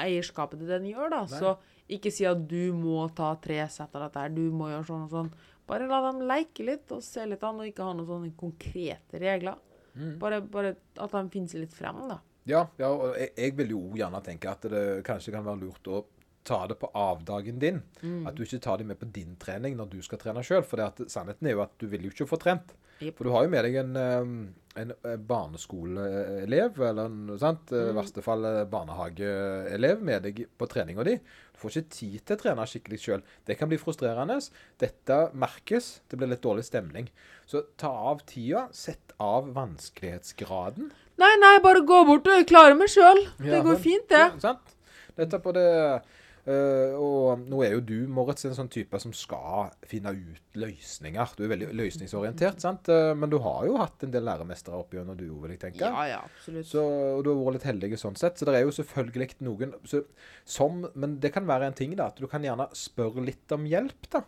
[0.00, 1.20] eierskapet til det den gjør, da.
[1.28, 1.40] Nei.
[1.42, 1.52] Så
[1.92, 5.04] ikke si at du må ta tre sett av dette her, du må gjøre sånn
[5.04, 5.30] og sånn.
[5.68, 9.20] Bare la dem leke litt og se litt an, og ikke ha noen sånne konkrete
[9.20, 9.60] regler.
[9.94, 10.16] Mm.
[10.22, 12.20] Bare, bare at de finner seg litt frem, da.
[12.48, 15.92] Ja, ja og jeg, jeg vil jo gjerne tenke at det kanskje kan være lurt
[15.92, 16.02] å
[16.44, 17.82] ta det på avdagen din.
[18.28, 20.62] At du ikke tar det med på din trening når du skal trene sjøl.
[20.68, 22.74] For det at, sannheten er jo at du vil jo ikke få trent.
[23.02, 23.16] Yep.
[23.18, 27.72] For du har jo med deg en, eh, en eh, barneskoleelev, eller en, sant?
[27.72, 27.94] i Mm.
[27.96, 31.16] verste fall eh, barnehageelev med deg på treninga di.
[31.16, 33.22] Du får ikke tid til å trene skikkelig sjøl.
[33.46, 34.38] Det kan bli frustrerende.
[34.78, 36.00] Dette merkes.
[36.08, 37.08] Det blir litt dårlig stemning.
[37.46, 38.68] Så ta av tida.
[38.72, 40.90] Sett av vanskelighetsgraden.
[41.18, 43.24] Nei, nei, bare gå bort, og klare meg sjøl.
[43.38, 44.18] Det Ja, går fint, det.
[44.18, 44.74] Ja, sant?
[45.16, 46.00] Dette på det eh,
[46.44, 51.32] Og nå er jo du, Moritz, en sånn type som skal finne ut løsninger.
[51.36, 52.90] Du er veldig løsningsorientert, sant?
[52.92, 55.82] Eh, men du har jo hatt en del læremestere opp gjennom du, vil jeg tenke.
[55.86, 56.68] Ja, ja, absolutt.
[56.68, 58.38] Så, og du har vært litt heldig sånn sett.
[58.38, 60.04] Så det er jo selvfølgelig noen så,
[60.44, 62.10] som Men det kan være en ting, da.
[62.12, 64.24] At du kan gjerne spørre litt om hjelp, da.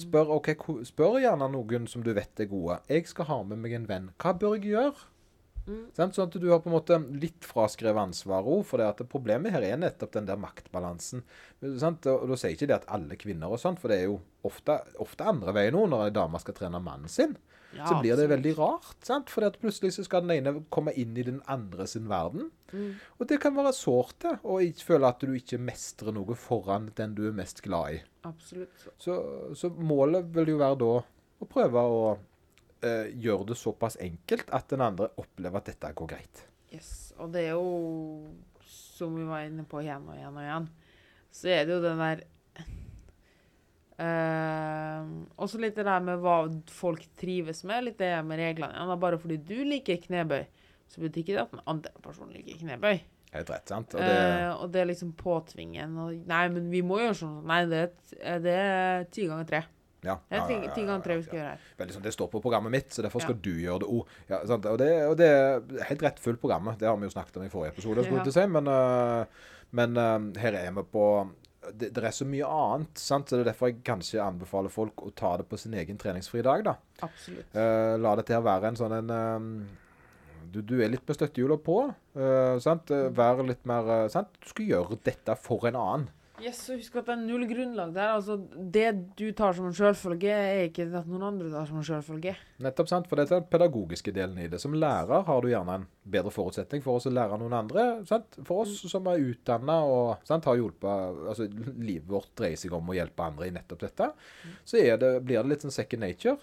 [0.00, 0.56] Spør, okay,
[0.86, 2.78] spør gjerne noen som du vet er gode.
[2.88, 4.12] 'Jeg skal ha med meg en venn.
[4.22, 5.08] Hva bør jeg gjøre?'
[5.96, 6.16] Sant?
[6.16, 8.64] Sånn at du har på en måte litt fraskrevet ansvaret òg.
[8.68, 11.24] For det at problemet her er nettopp den der maktbalansen.
[11.80, 12.08] Sant?
[12.10, 14.80] Og, da sier ikke det at alle kvinner og sånn, for det er jo ofte,
[15.02, 17.36] ofte andre veien nå når ei dame skal trene mannen sin.
[17.70, 18.32] Ja, så blir det absolutt.
[18.32, 18.96] veldig rart.
[19.06, 19.30] sant?
[19.30, 22.48] For plutselig så skal den ene komme inn i den andre sin verden.
[22.72, 22.96] Mm.
[23.18, 24.36] Og det kan være sårt, det.
[24.42, 28.02] Å føle at du ikke mestrer noe foran den du er mest glad i.
[28.26, 28.88] Absolutt.
[28.98, 29.20] Så,
[29.54, 30.92] så målet vil jo være da
[31.40, 32.02] å prøve å
[32.86, 36.44] eh, gjøre det såpass enkelt at den andre opplever at dette går greit.
[36.74, 37.12] Yes.
[37.20, 38.30] Og det er jo,
[38.70, 40.68] som vi var inne på igjen og igjen og igjen,
[41.34, 42.22] så er det jo den der
[44.02, 46.40] eh, Også litt det der med hva
[46.74, 48.74] folk trives med, litt det med reglene.
[48.74, 50.44] Ja, bare fordi du liker knebøy,
[50.90, 53.02] så betyr ikke det at den andre personen liker knebøy.
[53.30, 53.92] Helt rett, sant?
[53.94, 57.36] Og det, uh, og det er liksom påtvingen og Nei, men vi må gjøre sånn.
[57.46, 59.60] Nei, det er, det er ti ganger tre.
[60.00, 61.42] Ja, Det er ja, ti, ja, ja, ti ganger vi skal ja.
[61.42, 61.68] gjøre her.
[61.82, 64.16] Veldig sånn, Det står på programmet mitt, så derfor skal du gjøre det òg.
[64.30, 66.80] Ja, og, det, og det er helt rett fullt programmet.
[66.80, 68.46] Det har vi jo snakket om i forrige episode, skulle jeg til å si.
[68.56, 71.06] Men, uh, men uh, her er vi på
[71.76, 73.28] det, det er så mye annet, sant?
[73.28, 76.42] så det er derfor jeg kanskje anbefaler folk å ta det på sin egen treningsfri
[76.46, 76.64] dag.
[76.66, 76.76] da.
[77.04, 77.52] Absolutt.
[77.52, 79.76] Eh, la dette her være en sånn en uh,
[80.50, 81.82] du, du er litt med støttehjula på.
[82.16, 82.90] Uh, sant?
[82.94, 84.32] Eh, Vær litt mer sant?
[84.40, 86.08] Du skal gjøre dette for en annen.
[86.40, 88.14] Yes, så husk at det er null grunnlag der.
[88.14, 88.38] Altså,
[88.72, 88.86] det
[89.18, 92.32] du tar som en selvfølge, er ikke at noen andre tar som en selvfølge.
[92.64, 93.08] Nettopp, sant?
[93.10, 94.60] For dette er den pedagogiske delen i det.
[94.62, 97.86] Som lærer har du gjerne en bedre forutsetning for oss å lære noen andre.
[98.08, 98.40] Sant?
[98.48, 101.48] For oss som er utdanna og sant, har hjulpet altså
[101.80, 104.10] Livet vårt dreier seg om å hjelpe andre i nettopp dette.
[104.64, 106.40] Så er det, blir det litt sånn second nature.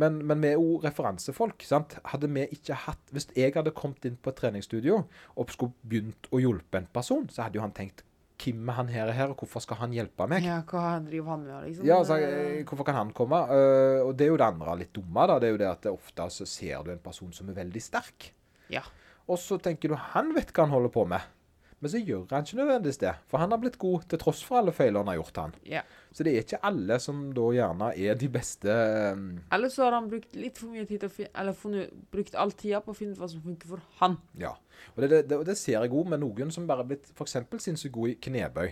[0.00, 1.62] Men, men vi er jo referansefolk.
[1.68, 1.98] sant?
[2.10, 5.04] Hadde vi ikke hatt Hvis jeg hadde kommet inn på et treningsstudio
[5.36, 8.02] og skulle begynt å hjelpe en person, så hadde jo han tenkt
[8.40, 10.44] hvem er han her, her og hvorfor skal han hjelpe meg?
[10.46, 11.86] Ja, hva driver han med, liksom?
[11.88, 13.38] Ja, så, eh, hvorfor kan han komme?
[13.46, 15.26] Uh, og det er jo det andre litt dumme.
[15.30, 17.82] da, det er jo det at ofte så ser du en person som er veldig
[17.82, 18.32] sterk.
[18.72, 18.82] Ja.
[19.30, 21.22] Og så tenker du han vet hva han holder på med.
[21.84, 23.10] Men så gjør han ikke nødvendigvis det.
[23.28, 25.40] For han har blitt god til tross for alle feilene han har gjort.
[25.42, 25.54] han.
[25.68, 25.82] ja.
[26.14, 29.22] Så det er ikke alle som da gjerne er de beste eh,
[29.56, 32.36] Eller så har han brukt litt for mye tid til å finne Eller funnet, brukt
[32.38, 34.14] all tida på å finne ut hva som funker for han.
[34.38, 34.52] Ja.
[34.94, 37.34] Og det, det, det, det ser jeg òg med noen som bare er blitt f.eks.
[37.66, 38.70] sinnssykt gode i knebøy.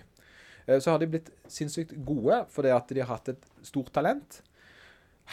[0.68, 4.38] Eh, Så har de blitt sinnssykt gode fordi at de har hatt et stort talent.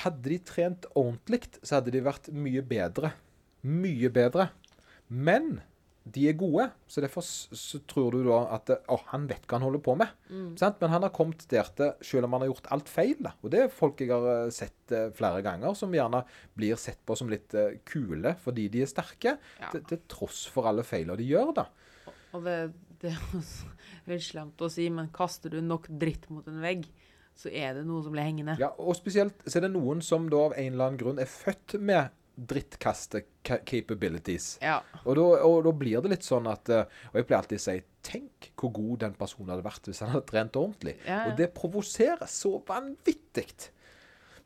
[0.02, 3.14] Hadde de trent ordentlig, så hadde de vært mye bedre.
[3.62, 4.50] Mye bedre.
[5.10, 5.60] Men
[6.16, 9.66] de er gode, så derfor så tror du da at å, han vet hva han
[9.68, 10.14] holder på med.
[10.60, 10.80] Sant?
[10.82, 13.16] Men han har kommet der til, selv om han har gjort alt feil.
[13.26, 13.34] Da.
[13.44, 16.24] Og det er folk jeg har eh, sett eh, flere ganger, som gjerne
[16.58, 19.36] blir sett på som litt eh, kule fordi de er sterke.
[19.60, 19.74] Ja.
[19.74, 21.68] Til, til tross for alle feilene de gjør, da.
[22.38, 22.58] Og det,
[23.02, 23.74] det er også
[24.12, 26.88] litt slemt å si, men kaster du nok dritt mot en vegg,
[27.40, 28.58] så er det noe som blir hengende.
[28.60, 31.30] Ja, og spesielt så er det noen som da av en eller annen grunn er
[31.30, 32.12] født med
[32.50, 34.48] drittkaste-capabilities.
[34.64, 34.78] Ja.
[35.04, 37.78] Og, da, blir det litt sånn at eh, Og jeg pleier alltid å si
[38.10, 40.96] Tenk hvor god den personen hadde vært hvis han hadde trent ordentlig.
[41.04, 41.20] Ja.
[41.28, 43.48] Og det provoserer så vanvittig.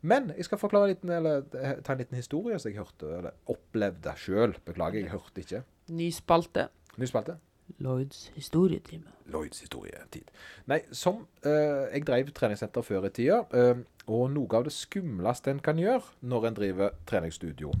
[0.04, 3.32] Men jeg skal forklare liten, eller eh, ta en liten historie som jeg hørte, eller
[3.54, 4.52] opplevde sjøl.
[4.66, 5.60] Beklager, jeg hørte ikke.
[5.94, 6.62] Ny spalte.
[7.00, 7.34] Ny spalte.
[7.80, 9.04] Lloyds historietime.
[9.32, 10.28] Lloyds historietid.
[10.70, 15.50] Nei, som eh, Jeg drev treningssenter før i tida, eh, og noe av det skumleste
[15.50, 17.72] en kan gjøre når en driver treningsstudio,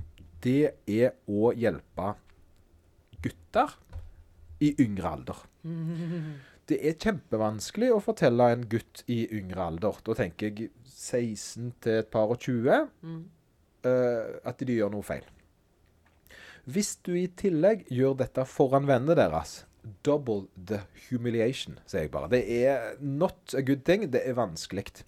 [0.44, 2.14] det er å hjelpe
[3.24, 3.76] gutter
[4.64, 5.44] i yngre alder.
[6.64, 11.98] Det er kjempevanskelig å fortelle en gutt i yngre alder, da tenker jeg 16 til
[12.00, 13.18] et par og 20, Mm.
[13.84, 15.26] eh, at de gjør noe feil.
[16.64, 19.66] Hvis du i tillegg gjør dette foran vennene deres,
[20.06, 22.30] double the humiliation, sier jeg bare.
[22.32, 24.06] Det er not a good thing.
[24.12, 25.04] Det er vanskelig.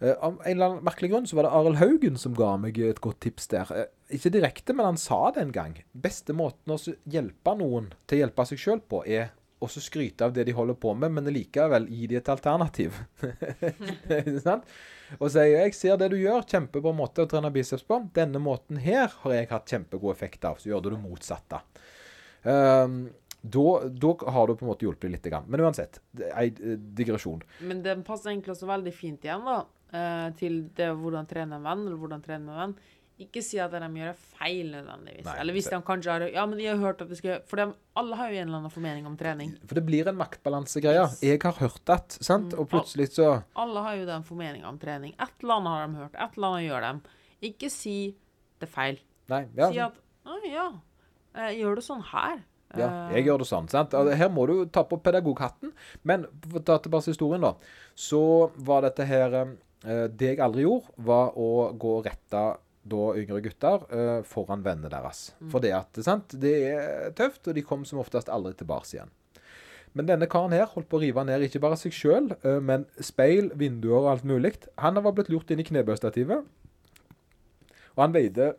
[0.00, 2.78] Eh, av en eller annen merkelig grunn så var det Arild Haugen som ga meg
[2.82, 3.72] et godt tips der.
[3.72, 5.80] Eh, ikke direkte, men han sa det en gang.
[5.92, 10.34] Beste måten å hjelpe noen til å hjelpe seg sjøl på, er å skryte av
[10.36, 12.98] det de holder på med, men likevel gi de et alternativ.
[15.22, 18.02] Og si jeg ser det du gjør, kjempebra måte å trene biceps på.
[18.14, 20.60] Denne måten her har jeg hatt kjempegod effekt av.
[20.60, 21.62] Så gjør du det motsatte.
[22.42, 23.06] Um,
[23.52, 25.26] da, da har du på en måte hjulpet litt.
[25.46, 27.42] Men uansett, det en digresjon.
[27.60, 29.58] Men den passer egentlig også veldig fint igjen da,
[29.92, 32.76] eh, til det hvordan trene en venn, eller hvordan trene med en venn.
[33.16, 35.24] Ikke si at de gjør feil nødvendigvis.
[35.24, 37.40] Nei, eller hvis det- de kanskje har Ja, men de har hørt at de skal
[37.46, 39.56] For de, alle har jo en eller annen formening om trening.
[39.66, 41.00] For det blir en maktbalansegreie.
[41.00, 41.20] Yes.
[41.22, 42.52] Jeg har hørt det, sant?
[42.52, 45.14] Og plutselig så Alle har jo den formeninga om trening.
[45.18, 46.14] Et eller annet har de hørt.
[46.14, 47.08] Et eller annet gjør de.
[47.42, 48.14] Ikke si
[48.60, 48.98] det feil.
[49.28, 49.46] Nei.
[49.56, 49.94] Ja, Si at
[50.26, 50.72] Å ja,
[51.36, 52.44] jeg gjør det sånn her.
[52.74, 53.68] Ja, Eh, jeg gjør det sånn.
[53.70, 53.94] sant?
[53.94, 55.72] Altså, Her må du ta på pedagoghatten.
[56.04, 57.54] Men for å ta tilbake historien, da.
[57.94, 63.04] Så var dette her eh, Det jeg aldri gjorde, var å gå og rette da
[63.18, 65.32] yngre gutter eh, foran vennene deres.
[65.50, 66.34] For det at, sant?
[66.40, 69.10] det er tøft, og de kom som oftest aldri tilbake igjen.
[69.94, 72.28] Men denne karen her holdt på å rive ned ikke bare seg sjøl,
[72.60, 74.52] men speil, vinduer og alt mulig.
[74.78, 76.44] Han var blitt lurt inn i knebøystativet.
[77.96, 78.50] Og han veide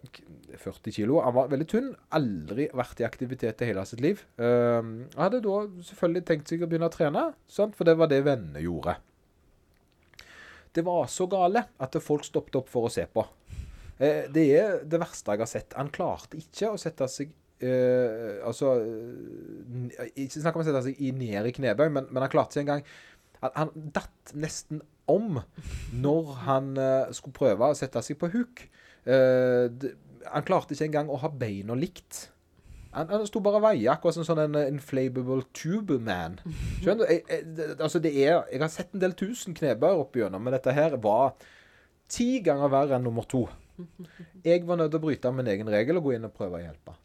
[0.57, 1.19] 40 kilo.
[1.21, 1.91] Han var veldig tynn.
[2.17, 4.23] Aldri vært i aktivitet i hele sitt liv.
[4.41, 7.77] Han hadde da selvfølgelig tenkt seg å begynne å trene, sant?
[7.77, 8.95] for det var det vennene gjorde.
[10.73, 13.23] Det var så gale at folk stoppet opp for å se på.
[13.97, 15.75] Eh, det er det verste jeg har sett.
[15.77, 17.31] Han klarte ikke å sette seg
[17.65, 18.75] uh, Altså
[20.13, 22.67] Ikke snakk om å sette seg i ned i knebøy, men, men han klarte seg
[22.67, 22.83] en gang
[23.41, 25.39] han, han datt nesten om
[25.93, 28.63] når han eh, skulle prøve å sette seg på huk.
[29.07, 29.93] Eh, det,
[30.27, 32.25] han klarte ikke engang å ha beina likt.
[32.97, 36.39] Han, han sto bare og veia, akkurat som sånn en eh, inflatable tube man.
[36.81, 37.13] Skjønner du?
[37.13, 40.55] Jeg, jeg, altså det er, jeg har sett en del tusen knebøyer opp igjennom, men
[40.57, 41.37] dette her var
[42.11, 43.45] ti ganger verre enn nummer to.
[44.43, 46.63] Jeg var nødt til å bryte min egen regel og gå inn og prøve å
[46.63, 46.95] hjelpe.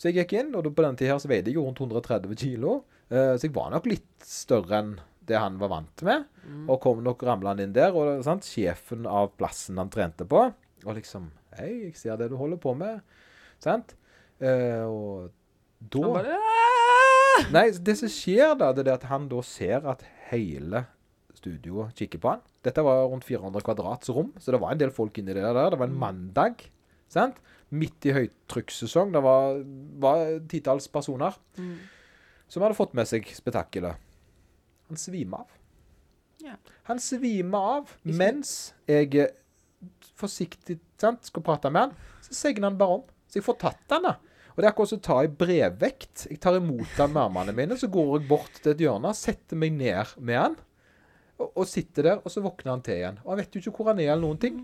[0.00, 2.78] Så jeg gikk inn, og på den tida veide jeg rundt 130 kilo.
[3.12, 4.94] eh, så jeg var nok litt større enn
[5.28, 6.24] det han var vant med.
[6.66, 10.46] Og kom nok ramlende inn der, og sant, sjefen av plassen han trente på,
[10.86, 13.00] og liksom Hei, jeg ser det du holder på med.
[13.60, 13.94] Sant?
[14.40, 15.30] Eh, og
[15.92, 16.38] da bare
[17.52, 20.84] Nei, det som skjer da, det er at han da ser at hele
[21.36, 22.42] studioet kikker på han.
[22.64, 25.70] Dette var rundt 400 kvadrats rom, så det var en del folk inni det der.
[25.72, 26.66] Det var en mandag,
[27.10, 27.40] sant?
[27.72, 29.12] Midt i høytrykkssesong.
[29.16, 29.58] Det var,
[30.04, 31.78] var titalls personer Mm.
[32.48, 33.96] som hadde fått med seg spetakkelet.
[34.88, 35.58] Han svimer av.
[36.44, 36.54] Ja.
[36.90, 39.12] Han svimer av mens jeg
[40.18, 41.96] forsiktig sant, skal prate med han.
[42.24, 43.06] Så segner han bare om.
[43.28, 44.16] Så jeg får tatt han da.
[44.52, 46.26] Og det er akkurat som å ta i brevvekt.
[46.28, 49.56] Jeg tar imot han med armene mine, så går jeg bort til et hjørne, setter
[49.58, 50.58] meg ned med han,
[51.38, 53.22] og, og sitter der, og så våkner han til igjen.
[53.24, 54.60] Og han vet jo ikke hvor han er eller noen ting.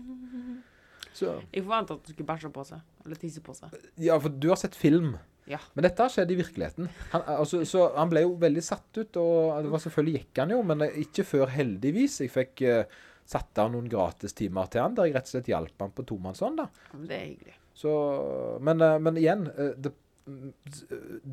[1.17, 2.85] Så, Jeg forventa at du skulle bæsje på seg.
[3.03, 3.73] Eller tisse på seg.
[3.99, 5.17] ja, for du har sett film.
[5.49, 5.57] Ja.
[5.73, 6.87] Men dette har skjedd i virkeligheten.
[7.15, 10.53] Han, altså, så han ble jo veldig satt ut, og det var selvfølgelig gikk han
[10.53, 12.19] jo, men ikke før heldigvis.
[12.21, 15.83] Jeg fikk eh, satt av noen gratistimer til han, der jeg rett og slett hjalp
[15.85, 16.61] han på tomannshånd.
[17.05, 17.57] det er hyggelig.
[17.77, 17.91] Så,
[18.65, 19.93] men, eh, men igjen, eh, det,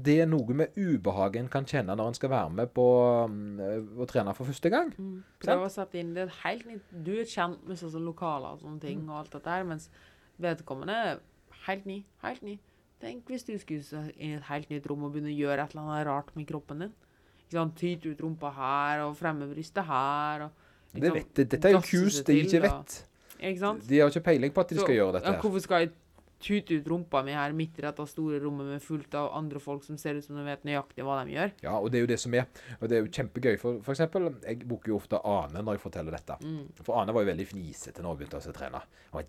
[0.06, 2.84] det er noe med ubehaget en kan kjenne når en skal være med på
[3.32, 4.92] mm, å trene for første gang.
[5.42, 8.62] Prøv å sette inn det er helt nytt Du er kjent med sånn lokaler og
[8.62, 9.90] sånne ting, og alt dette her, mens
[10.42, 11.24] vedkommende er
[11.66, 12.02] helt ny.
[12.22, 12.58] Helt ny.
[13.02, 15.74] Tenk hvis du skulle inn i et helt nytt rom og begynne å gjøre et
[15.74, 16.94] eller annet rart med kroppen din.
[17.42, 17.76] Ikke sant?
[17.78, 20.46] Tyte ut rumpa her, og fremme brystet her.
[20.46, 20.62] Og,
[21.02, 22.98] Det vet, det, dette er jo kus de ikke vet.
[23.36, 25.32] De har ikke peiling på at de Så, skal gjøre dette.
[25.32, 25.40] her.
[25.42, 25.94] hvorfor skal jeg
[26.42, 29.84] tute ut rumpa mi her midt i dette store rommet med fullt av andre folk
[29.86, 31.52] som ser ut som de vet nøyaktig hva de gjør?
[31.64, 32.48] Ja, og det er jo det som er.
[32.78, 33.54] Og det er jo kjempegøy.
[33.60, 36.36] For, for eksempel, jeg bruker jo ofte Ane når jeg forteller dette.
[36.44, 36.66] Mm.
[36.82, 38.82] For Ane var jo veldig fnisete når hun begynte å trene.
[39.16, 39.22] Og,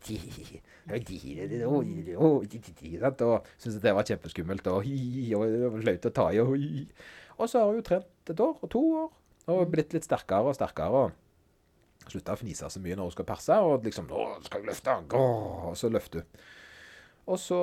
[3.27, 4.67] og, syntes det var kjempeskummelt.
[4.73, 4.91] Og,
[5.39, 6.43] og flaut å ta i.
[6.43, 6.51] Og,
[7.37, 9.15] og så har hun jo trent et år og to år.
[9.47, 11.05] Og blitt litt sterkere og sterkere.
[11.07, 11.26] og
[12.09, 13.57] Slutta å fnise så mye når hun skal perse.
[13.63, 16.45] Og liksom 'Nå skal jeg løfte.' Åh, og så løfter hun.
[17.27, 17.57] Og så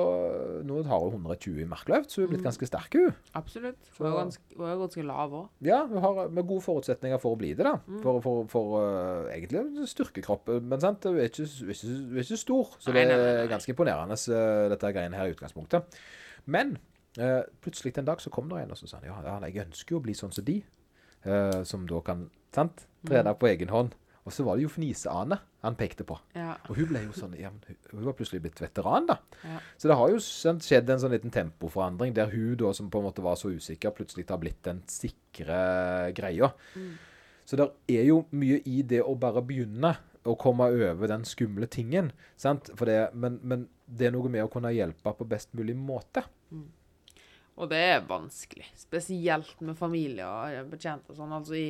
[0.63, 3.15] Nå har hun 120 i markløft, så hun er blitt ganske sterk, hun.
[3.33, 3.87] Absolutt.
[3.97, 5.47] Hun er ganske, hun er ganske lav òg.
[5.65, 7.79] Ja, hun har med gode forutsetninger for å bli det, da.
[8.03, 10.51] For, for, for uh, egentlig styrkekropp.
[10.61, 13.17] Men sant, hun er ikke, hun er ikke, hun er ikke stor, så Nei, det
[13.17, 15.97] er ganske imponerende, uh, dette greiene her i utgangspunktet.
[16.45, 16.77] Men
[17.17, 19.65] uh, plutselig en dag så kom det en og så sa han, ja, ja, jeg
[19.65, 20.59] ønsker jo å bli sånn som de,
[21.25, 23.39] uh, som da kan sant, trene Mm.
[23.41, 23.95] på egen hånd.
[24.25, 26.15] Og så var det jo Fnise-Ane han pekte på.
[26.33, 26.55] Ja.
[26.65, 29.19] Og hun ble jo sånn, ja, hun, var plutselig blitt veteran, da.
[29.45, 29.59] Ja.
[29.77, 33.05] Så det har jo skjedd en sånn liten tempoforandring, der hun da, som på en
[33.05, 35.59] måte var så usikker, plutselig har blitt den sikre
[36.17, 36.49] greia.
[37.45, 39.93] Så det er jo mye i det å bare begynne
[40.25, 42.09] å komme over den skumle tingen,
[42.41, 42.71] sant?
[42.73, 46.25] For det, men, men det er noe med å kunne hjelpe på best mulig måte.
[47.55, 48.65] Og det er vanskelig.
[48.75, 51.35] Spesielt med familier og bekjente og sånn.
[51.37, 51.67] Altså i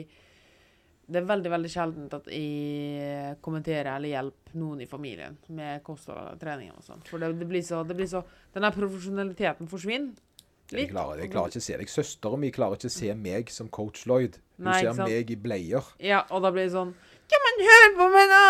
[1.05, 6.31] Det er veldig, veldig sjeldent at jeg kommenterer eller hjelper noen i familien med kosthold
[6.33, 7.03] og trening og sånn.
[7.05, 8.23] For det, det blir så, det blir så
[8.55, 10.15] denne profesjonaliteten forsvinner.
[10.73, 11.91] Jeg klarer, jeg klarer ikke å se deg.
[11.93, 14.39] Søstera mi klarer ikke å se meg som coach Lloyd.
[14.57, 15.91] Hun Nei, ser meg i bleier.
[16.01, 16.95] Ja, og da blir det sånn
[17.31, 18.43] Ja, man høre på meg, da!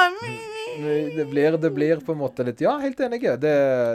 [1.16, 3.22] Det blir, det blir på en måte litt Ja, helt enig.
[3.40, 3.54] Det,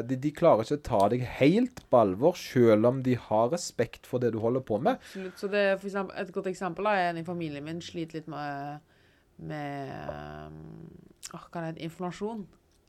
[0.09, 4.09] de, de klarer ikke å ta deg helt på alvor, selv om de har respekt
[4.09, 4.97] for det du holder på med.
[5.03, 5.37] Absolutt.
[5.37, 8.81] Så det eksempel, et godt eksempel er en i familien min sliter litt med,
[9.51, 9.93] med
[10.49, 10.63] um,
[11.35, 12.47] åh, hva det, informasjon.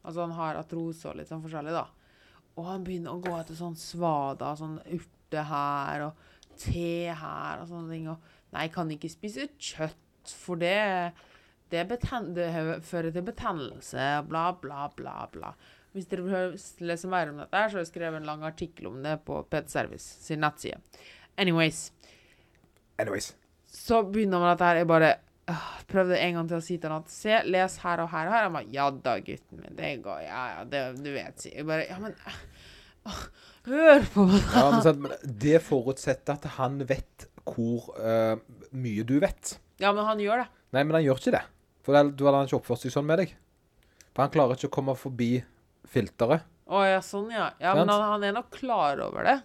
[0.08, 1.90] Altså han har atrose og litt sånn forskjellig, da.
[2.56, 6.24] Og han begynner å gå etter sånn svada, sånn urte her og
[6.60, 8.08] te her og sånne ting.
[8.12, 11.12] Og nei, kan ikke spise kjøtt, for det,
[11.72, 11.86] det,
[12.36, 12.50] det
[12.88, 15.54] fører til betennelse, bla, bla, bla, bla.
[15.92, 16.54] Hvis dere vil
[16.88, 19.74] lese mer om dette, så har jeg skrevet en lang artikkel om det på PT
[19.74, 20.80] Service sin nettside.
[21.38, 21.90] Anyways.
[23.00, 23.34] Anyways.
[23.72, 24.80] Så begynner man dette her.
[24.82, 25.12] Jeg bare
[25.52, 28.30] øh, prøvde en gang til å si til han at se, les her og her
[28.30, 28.48] og her.
[28.48, 29.76] Han bare ja da, gutten min.
[29.80, 31.40] Det går Ja ja, det, du vet.
[31.44, 31.52] si.
[31.56, 32.16] Jeg bare ja, men
[33.08, 33.22] øh,
[33.68, 34.42] Hør på meg.
[34.56, 38.38] Ja, men, sant, men det forutsetter at han vet hvor øh,
[38.78, 39.58] mye du vet.
[39.82, 40.52] Ja, men han gjør det.
[40.72, 41.44] Nei, men han gjør ikke det.
[41.86, 43.36] For du hadde han ikke oppført seg sånn med deg.
[44.12, 45.34] For han klarer ikke å komme forbi
[45.92, 46.48] filteret.
[46.72, 47.50] Å ja, sånn, ja.
[47.60, 49.38] Ja, men han, han er nok klar over det.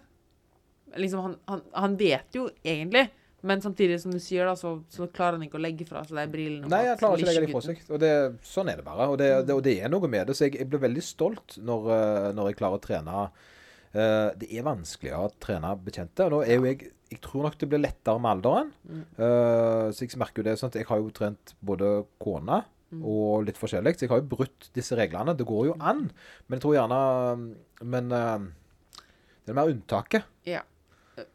[0.95, 3.07] Liksom, han, han, han vet jo egentlig.
[3.47, 6.17] Men samtidig, som du sier, da, så, så klarer han ikke å legge fra seg
[6.17, 6.69] de brillene.
[6.71, 7.83] Nei, han klarer ikke å legge dem fra seg.
[7.91, 8.13] Og det,
[8.47, 9.09] sånn er det bare.
[9.11, 10.37] Og det, det, og det er noe med det.
[10.37, 13.27] Så jeg, jeg blir veldig stolt når, eh, når jeg klarer å trene.
[13.97, 16.25] Uh, det er vanskelig å trene bekjente.
[16.27, 18.71] Og nå er jo jeg Jeg tror nok det blir lettere med alderen.
[18.83, 19.03] Mm.
[19.19, 20.57] Uh, så jeg merker jo det.
[20.59, 23.01] sånn at Jeg har jo trent både kone Mm.
[23.03, 23.97] og litt forskjellig.
[23.97, 25.33] Så jeg har jo brutt disse reglene.
[25.35, 26.05] Det går jo an.
[26.47, 28.39] Men jeg tror gjerne Men uh,
[29.43, 30.23] det er mer unntaket.
[30.47, 30.61] Ja.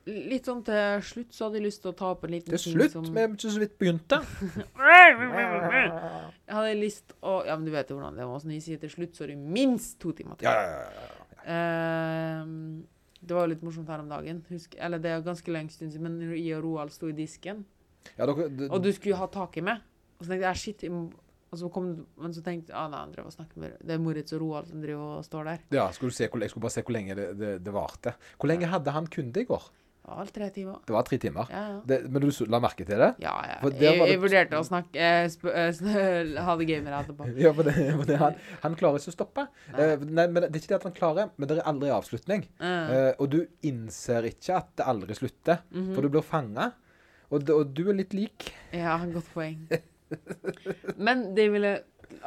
[0.07, 2.59] Litt sånn til slutt så hadde jeg lyst til å ta opp en liten Til
[2.63, 2.93] ting slutt.
[2.93, 4.21] som Vi har ikke så vidt begynte.
[6.47, 8.45] Jeg hadde lyst å Ja, men du vet jo hvordan det var.
[8.47, 10.49] Når jeg sier til slutt, så er det minst to timer til.
[10.49, 11.29] Ja, ja, ja, ja.
[11.53, 12.85] Ehm,
[13.23, 14.43] det var jo litt morsomt her om dagen.
[14.51, 17.17] Husk, eller det er ganske lenge stund siden, men I jeg og Roald sto i
[17.17, 17.65] disken,
[18.19, 19.83] ja dere, og du skulle ha tak i meg,
[20.19, 20.83] og så tenkte jeg shit,
[21.53, 23.93] og så kom, men så tenkte jeg ah, nei, han drev og snakket med Det
[23.93, 25.65] er Moritz og Roald som driver og står der.
[25.77, 28.15] Ja, skulle du se, jeg skulle bare se hvor lenge det, det, det varte.
[28.41, 29.67] Hvor lenge hadde han kunde i går?
[30.03, 30.81] Alle tre timer.
[30.87, 31.51] Det var tre timer.
[31.51, 31.75] Ja, ja.
[31.87, 33.13] Det, men du la merke til det?
[33.23, 33.59] Ja, ja.
[33.61, 37.29] For Jeg, jeg vurderte å snakke eh, eh, Ha det det etterpå.
[37.39, 39.47] Ja, for det, for det han, han klarer ikke å stoppe.
[39.71, 39.87] Nei.
[39.87, 42.45] Eh, nei, men Det er ikke det at han klarer, men det er aldri avslutning.
[42.59, 45.95] Eh, og du innser ikke at det aldri slutter, mhm.
[45.95, 46.73] for du blir fanga.
[47.33, 48.51] Og, og du er litt lik.
[48.75, 49.63] Ja, godt poeng.
[50.99, 51.77] Men det jeg ville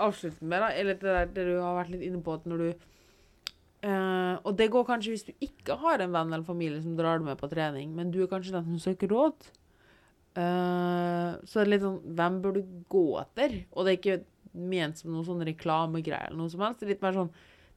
[0.01, 2.47] avslutte med, da, er litt det der det du har vært litt inne på, at
[2.49, 2.85] når du
[3.85, 7.21] eh, Og det går kanskje hvis du ikke har en venn eller familie som drar
[7.21, 9.51] deg med på trening, men du er kanskje den som søker råd.
[10.35, 13.53] Uh, så er litt sånn Hvem bør du gå etter?
[13.71, 14.15] Og det er ikke
[14.55, 16.81] ment som noen sånn reklamegreier eller noe som helst.
[16.81, 17.31] Det er litt mer sånn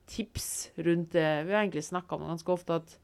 [0.08, 0.48] tips
[0.86, 1.28] rundt det.
[1.46, 2.96] Vi har egentlig snakka om det ganske ofte at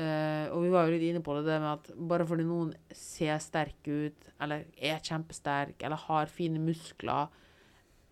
[0.00, 2.72] uh, og vi var jo litt inne på det, det med at bare fordi noen
[2.90, 7.30] ser sterk ut, eller er kjempesterk, eller har fine muskler,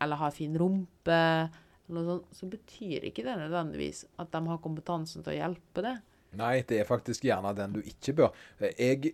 [0.04, 1.20] eller har fin rumpe,
[1.88, 5.94] sånt, så betyr ikke det nødvendigvis at de har kompetansen til å hjelpe det.
[6.38, 8.38] Nei, det er faktisk gjerne den du ikke bør.
[8.78, 9.12] Jeg,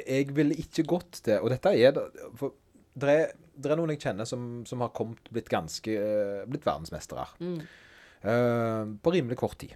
[0.00, 2.04] jeg ville ikke gått til Og dette er det
[2.38, 2.54] For
[2.96, 6.64] det er, det er noen jeg kjenner som, som har kommet, blitt ganske eh, Blitt
[6.64, 7.26] verdensmestere.
[7.42, 7.58] Mm.
[8.26, 9.74] Uh, på rimelig kort tid.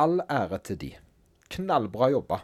[0.00, 0.88] All ære til de.
[1.52, 2.40] Knallbra jobba.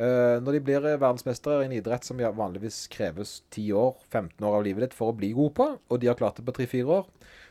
[0.00, 4.56] Uh, når de blir verdensmestere i en idrett som vanligvis kreves 10 år, 15 år
[4.58, 6.96] av livet ditt for å bli god på, og de har klart det på 3-4
[6.96, 7.06] år,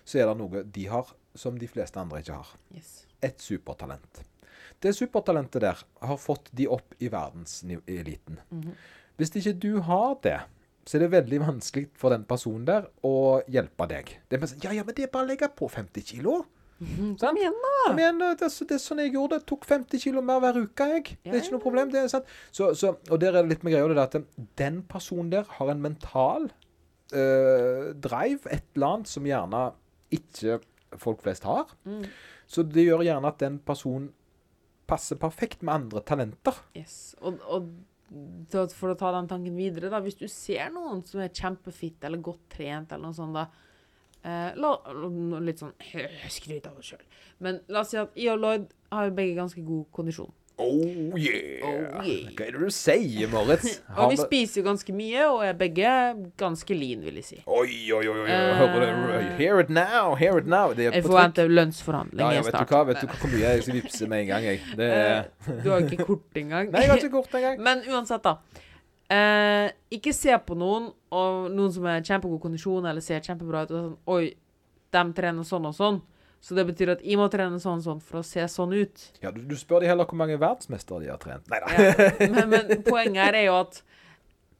[0.06, 2.52] så er det noe de har som de fleste andre ikke har.
[2.76, 3.06] Yes.
[3.26, 4.22] Et supertalent.
[4.84, 8.40] Det supertalentet der har fått de opp i verdenseliten.
[8.52, 8.76] Mhm.
[9.18, 10.40] Hvis ikke du har det,
[10.86, 14.12] så er det veldig vanskelig for den personen der å hjelpe deg.
[14.30, 16.44] Det er bare sånn, ja, ja, men det er bare å legge på 50 kilo.
[16.76, 17.72] Kom igjen, da!
[17.88, 19.46] Kom igjen, det, er så- sånn jeg gjorde det.
[19.48, 21.18] Tok 50 kilo mer hver uke, jeg.
[21.24, 21.90] Det er ikke noe problem.
[21.90, 22.26] det er sant.
[22.52, 25.44] Så, så, og der er det litt med greia det der at den personen der
[25.48, 26.50] har en mental
[27.14, 29.64] eh, drive, et eller annet, som gjerne
[30.16, 30.60] ikke
[31.02, 31.72] folk flest har.
[31.88, 32.06] Mm.
[32.48, 34.12] Så det gjør gjerne at den personen
[34.86, 36.58] passer perfekt med andre talenter.
[36.78, 37.16] Yes.
[37.26, 37.70] Og, og
[38.76, 42.22] for å ta den tanken videre, da, hvis du ser noen som er kjempefitt eller
[42.24, 43.48] godt trent, eller noe sånt, da
[44.22, 44.76] eh, la,
[45.42, 45.74] Litt sånn
[46.32, 47.06] skryt av oss sjøl.
[47.44, 50.34] Men la oss si at I og Lloyd har jo begge ganske god kondisjon.
[50.58, 51.66] Oh yeah!
[51.68, 52.30] Oh, yeah.
[52.32, 53.82] Hva er det du sier, Moritz?
[54.00, 55.90] Og vi spiser jo ganske mye, og er begge
[56.40, 57.40] ganske lean, vil jeg si.
[57.44, 58.30] Oi, oi, oi, oi.
[58.32, 60.72] Uh, Hear it now, hear it now.
[60.72, 62.72] Jeg forventer Ja, lønnsforhandlinger ja, vet du snart.
[62.72, 62.84] hva?
[62.88, 64.62] Vet du hvor mye jeg skal vippse med en gang, jeg?
[64.80, 66.70] Det Eh, Du har ikke kort engang.
[66.74, 67.60] Nei, jeg har ikke kort engang.
[67.68, 68.38] Men uansett, da.
[69.12, 73.72] Uh, ikke se på noen, og noen som er kjempegod kondisjon, eller ser kjempebra ut,
[73.76, 74.32] og sånn Oi,
[74.96, 76.00] de trener sånn og sånn.
[76.46, 79.06] Så det betyr at jeg må trene sånn sånn for å se sånn ut.
[79.24, 81.48] Ja, du, du spør de heller hvor mange verdensmestere de har trent.
[81.50, 81.72] Nei da.
[81.74, 82.10] Ja.
[82.36, 83.80] Men, men poenget her er jo at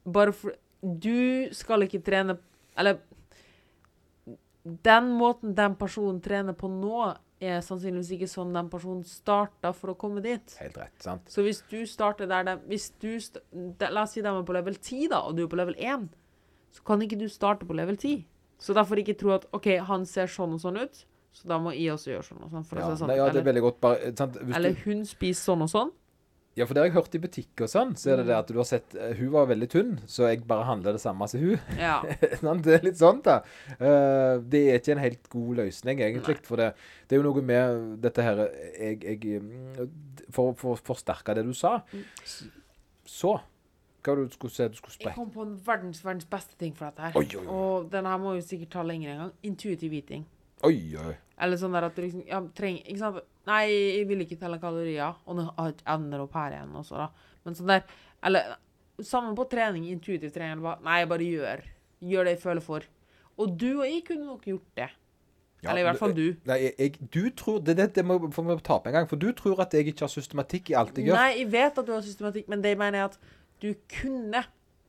[0.06, 2.36] bare for Du skal ikke trene
[2.78, 3.00] Eller
[4.82, 9.92] den måten den personen trener på nå, er sannsynligvis ikke sånn den personen starta for
[9.92, 10.56] å komme dit.
[10.58, 11.28] Helt rett, sant?
[11.30, 14.56] Så hvis du starter der de, hvis du de, La oss si de er på
[14.56, 16.08] level 10, da, og du er på level 1,
[16.74, 18.24] så kan ikke du starte på level 10.
[18.58, 21.04] Så derfor ikke tro at OK, han ser sånn og sånn ut,
[21.36, 22.64] så da må jeg også gjøre sånn og sånn.
[22.64, 23.10] For Ja, det sånn.
[23.12, 23.80] nei, ja, det er veldig godt.
[23.84, 24.10] Bare,
[24.56, 25.90] eller hun spiser sånn og sånn.
[26.56, 28.28] ja, for det har jeg hørt i butikker og sånn, så er det Mm.
[28.30, 31.02] det at du har sett eh, Hun var veldig tynn, så jeg bare handler det
[31.02, 31.58] samme som hun.
[31.76, 31.98] Ja.
[32.64, 33.42] Det er litt sånn, da.
[33.76, 36.38] Eh, det er ikke en helt god løsning, egentlig.
[36.48, 36.70] For det,
[37.08, 38.36] det er jo noe med dette her
[38.80, 39.90] jeg, jeg, mm,
[40.32, 41.82] For å for, forsterke det du sa,
[43.04, 43.36] så
[44.06, 46.86] Hva du skulle se, du skulle Jeg kom på en verdens, verdens beste ting for
[46.88, 47.12] dette her.
[47.18, 47.46] Oi, oi, oi.
[47.52, 49.32] Og denne her må jo sikkert ta lenger en gang.
[49.42, 50.24] Intuitiv eating.
[50.66, 51.14] Oi, oi.
[51.44, 53.24] Eller sånn der at du liksom ja, trenger, Ikke sant?
[53.46, 55.16] Nei, jeg vil ikke telle kalorier.
[55.28, 57.32] Og nå jeg ender opp her igjen også, da.
[57.46, 57.82] Men sånn der
[58.26, 58.54] Eller
[59.04, 60.56] sammen på trening, intuitiv trening.
[60.56, 60.76] Eller hva.
[60.86, 61.64] nei, bare gjør.
[62.06, 62.86] Gjør det jeg føler for.
[63.36, 64.88] Og du og jeg kunne nok gjort det.
[65.64, 66.26] Ja, eller i hvert fall du.
[66.48, 69.08] Nei, jeg, jeg, du tror Det, det, det må vi ta på en gang.
[69.10, 71.20] For du tror at jeg ikke har systematikk i alt jeg gjør.
[71.20, 73.18] Nei, jeg vet at du har systematikk, men det jeg mener er at
[73.64, 74.42] du kunne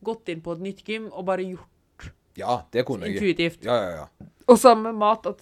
[0.05, 3.17] gått inn på et nytt gym og bare gjort Ja, det kunne jeg.
[3.17, 3.63] intuitivt.
[3.65, 4.27] Ja, ja, ja.
[4.47, 5.41] Og sammen med mat at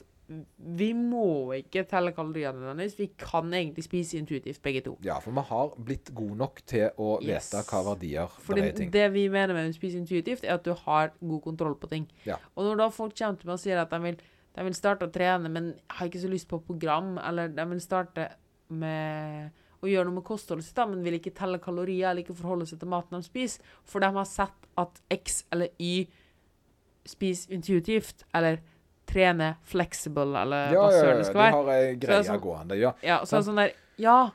[0.58, 2.96] vi må ikke telle kaloriene nødvendigvis.
[2.98, 4.96] Vi kan egentlig spise intuitivt, begge to.
[5.06, 7.52] Ja, for vi har blitt gode nok til å Yes.
[7.52, 8.92] vite hva verdier Fordi det er ting.
[8.92, 12.08] det vi mener med å spise intuitivt, er at du har god kontroll på ting.
[12.26, 12.38] Ja.
[12.58, 14.18] Og når da folk kommer til meg og sier at de vil,
[14.56, 17.80] de vil starte å trene, men har ikke så lyst på program, eller de vil
[17.82, 18.30] starte
[18.70, 19.52] med
[19.84, 22.80] å gjøre noe med kostholdet sitt, men vil ikke telle kalorier eller ikke forholde seg
[22.80, 26.08] til maten de spiser, for de har sett at X eller Y
[27.06, 28.58] spiser intuitivt, eller
[29.06, 31.52] trener flexible, eller Ja, hva ja, søren det skal være.
[31.52, 32.78] har ei er greie sånn- gående.
[32.80, 32.94] Ja.
[33.04, 34.32] Ja, så sånn der Ja,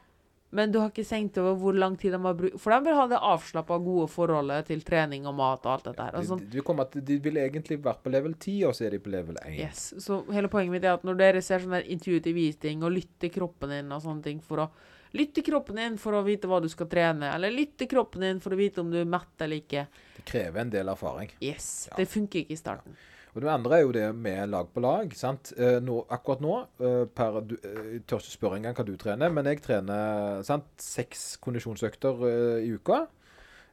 [0.53, 2.95] men du har ikke tenkt over hvor lang tid de har brukt For de vil
[2.95, 6.17] ha det avslappa, gode forholdet til trening og mat og alt dette her.
[6.17, 8.91] Og sånn, De, de, at de vil egentlig vært på level 10, og så er
[8.91, 9.59] de på level 1.
[9.59, 9.95] yes.
[9.99, 13.29] Så hele poenget mitt er at når dere ser sånn der intuitive eating og lytter
[13.31, 14.71] kroppen din og sånne ting for å
[15.13, 18.51] Lytte kroppen din for å vite hva du skal trene, eller lytte kroppen din for
[18.55, 19.89] å vite om du er mett eller ikke.
[20.15, 21.33] Det krever en del erfaring.
[21.43, 21.89] Yes.
[21.91, 21.97] Ja.
[21.97, 22.95] Det funker ikke i starten.
[23.35, 25.13] Og det andre er jo det med lag på lag.
[25.17, 25.53] sant?
[25.57, 28.97] Eh, nå, akkurat nå eh, per, du, eh, Jeg tør ikke spørre engang hva du
[28.99, 33.05] trener, men jeg trener sant, seks kondisjonsøkter eh, i uka.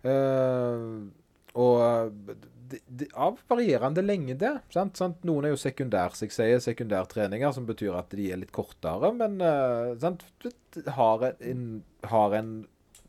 [0.05, 0.85] Eh,
[1.57, 2.13] og
[2.69, 4.53] de, de, av varierende lengde.
[4.73, 4.97] Sant?
[4.99, 5.23] sant?
[5.27, 9.13] Noen er jo sekundær, så jeg sier sekundærtreninger, som betyr at de er litt kortere,
[9.17, 10.25] men eh, sant?
[10.97, 11.69] Har en,
[12.05, 12.57] har en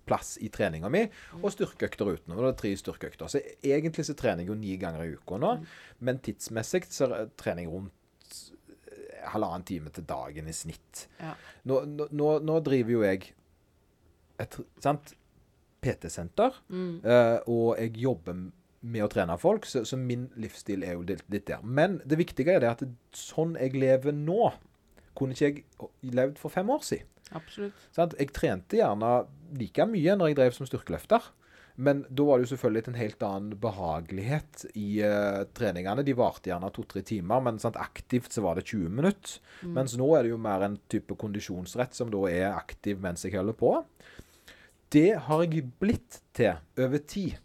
[0.08, 1.04] plass i treninga mi,
[1.42, 2.40] og styrkeøkter utenom.
[2.40, 3.28] Det er tre styrkeøkter.
[3.30, 5.52] Så egentlig så trener jeg jo ni ganger i uka nå,
[6.00, 8.42] men tidsmessig så er- trener jeg rundt
[8.90, 11.06] eh, halvannen time til dagen i snitt.
[11.20, 11.34] Ja.
[11.68, 13.32] Nå, nå, nå, driver jo jeg
[14.40, 14.58] et
[15.82, 17.00] PT-senter, Mm.
[17.04, 18.34] uh, og jeg jobber
[18.82, 21.62] med å trene folk, så, så min livsstil er jo litt, litt der.
[21.62, 22.82] Men det viktige er det at
[23.14, 24.52] sånn jeg lever nå,
[25.18, 27.10] kunne ikke jeg levd for fem år siden.
[27.36, 27.88] Absolutt.
[27.92, 29.10] Sånn, Jeg trente gjerne
[29.58, 31.32] like mye når jeg drev som styrkeløfter.
[31.78, 36.02] Men da var det jo selvfølgelig en helt annen behagelighet i uh, treningene.
[36.02, 39.36] De varte gjerne to-tre timer, men sant, aktivt så var det 20 minutter.
[39.76, 43.36] Mens nå er det jo mer en type kondisjonsrett som da er aktiv mens jeg
[43.38, 43.76] holder på.
[44.90, 47.38] Det har jeg blitt til over tid.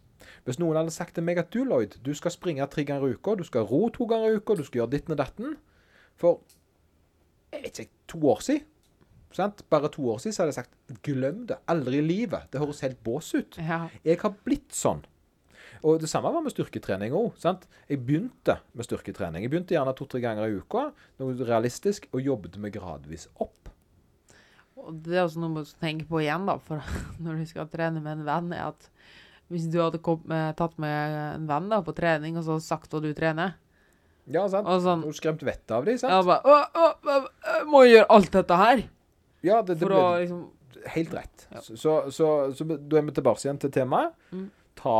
[0.44, 3.14] Hvis noen hadde sagt til meg at du, Lloyd, du skal springe tre ganger i
[3.14, 5.54] uka, du skal ro to ganger i uka, du skal gjøre ditten og datten
[6.20, 6.42] For
[7.54, 8.70] jeg vet ikke, to år siden
[9.34, 9.64] sant?
[9.70, 11.58] Bare to år siden så hadde jeg sagt glem det.
[11.70, 12.48] Aldri i livet.
[12.52, 13.58] Det høres helt bås ut.
[13.58, 13.84] Ja.
[14.06, 15.02] Jeg har blitt sånn.
[15.84, 17.34] Og det samme var med styrketrening òg.
[17.90, 19.44] Jeg begynte med styrketrening.
[19.44, 20.86] Jeg begynte gjerne to-tre ganger i uka,
[21.20, 23.68] noe realistisk, og jobbet meg gradvis opp.
[24.80, 26.80] Og det er også noe man skal tenke på igjen, da, for
[27.24, 28.88] når du skal trene med en venn, er at
[29.52, 32.94] hvis du hadde kom, med, tatt med en venn da, på trening, og så sagt
[32.94, 33.58] hva du trener,
[34.32, 34.64] Ja, sant?
[34.64, 37.98] og sånn Hun skremte skremt vettet av dem, ja, bare, å, å, å, Må jeg
[37.98, 38.84] gjøre alt dette her?
[39.44, 40.44] Ja, det, det For å liksom
[40.94, 41.46] helt rett.
[41.50, 41.60] Ja.
[41.60, 44.14] Så, så, så, så da er vi tilbake igjen til temaet.
[44.32, 44.46] Mm.
[44.80, 44.96] Ta,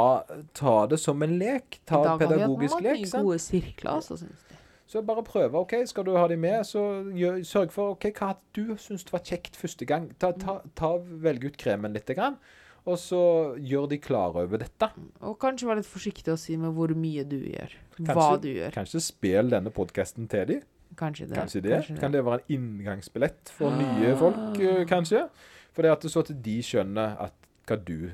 [0.57, 1.81] ta det som en lek.
[1.89, 2.85] Ta en pedagogisk lek.
[2.85, 4.61] Da kan vi ha mange gode sirkler, altså, syns jeg.
[4.87, 5.59] Så bare prøve.
[5.59, 6.83] ok, Skal du ha de med, så
[7.17, 10.11] gjør, sørg for ok, hva du syns var kjekt første gang.
[10.21, 10.95] Ta, ta, ta
[11.25, 12.37] Velg ut kremen litt, grann,
[12.85, 13.21] og så
[13.65, 14.89] gjør de klare over dette.
[15.25, 17.73] Og kanskje være litt forsiktig å si med hvor mye du gjør.
[18.11, 18.75] Hva du gjør.
[18.77, 20.63] Kanskje spill denne podkasten til dem.
[20.99, 21.39] Kanskje det.
[21.39, 21.79] Kanskje det.
[21.99, 25.25] Kan det være en inngangsbillett for nye folk, eh, kanskje?
[25.75, 27.17] For det at det så at de skjønner
[27.67, 28.13] hva du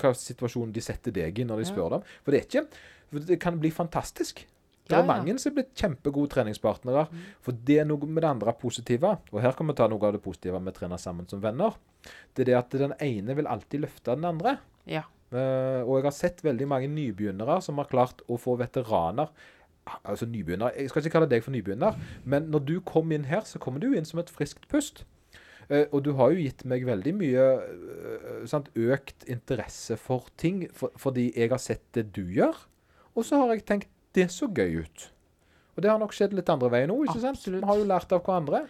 [0.00, 1.72] Hva situasjonen de setter deg i når de Ja.
[1.74, 2.02] spør dem.
[2.24, 2.68] For det er ikke
[3.10, 4.44] for Det kan bli fantastisk.
[4.88, 5.06] Det er ja.
[5.06, 7.04] mange som er blitt kjempegode treningspartnere.
[7.10, 7.28] Mm.
[7.44, 9.12] For det er noe med det andre positive.
[9.30, 11.76] Og her kan vi ta noe av det positive med å trene sammen som venner.
[12.34, 14.56] Det er det at den ene vil alltid løfte den andre.
[14.90, 15.04] Ja.
[15.30, 19.28] Uh, og jeg har sett veldig mange nybegynnere som har klart å få veteraner
[20.02, 21.94] Altså nybegynner Jeg skal ikke kalle deg for nybegynner,
[22.28, 25.04] men når du kom inn her, så kommer du inn som et friskt pust.
[25.70, 30.64] Uh, og du har jo gitt meg veldig mye uh, sant, økt interesse for ting,
[30.76, 32.58] for, fordi jeg har sett det du gjør.
[33.14, 35.08] Og så har jeg tenkt det så gøy ut.
[35.76, 37.38] Og det har nok skjedd litt andre veien òg, ikke sant?
[37.38, 37.62] Absolutt.
[37.62, 38.64] Vi har jo lært av hverandre.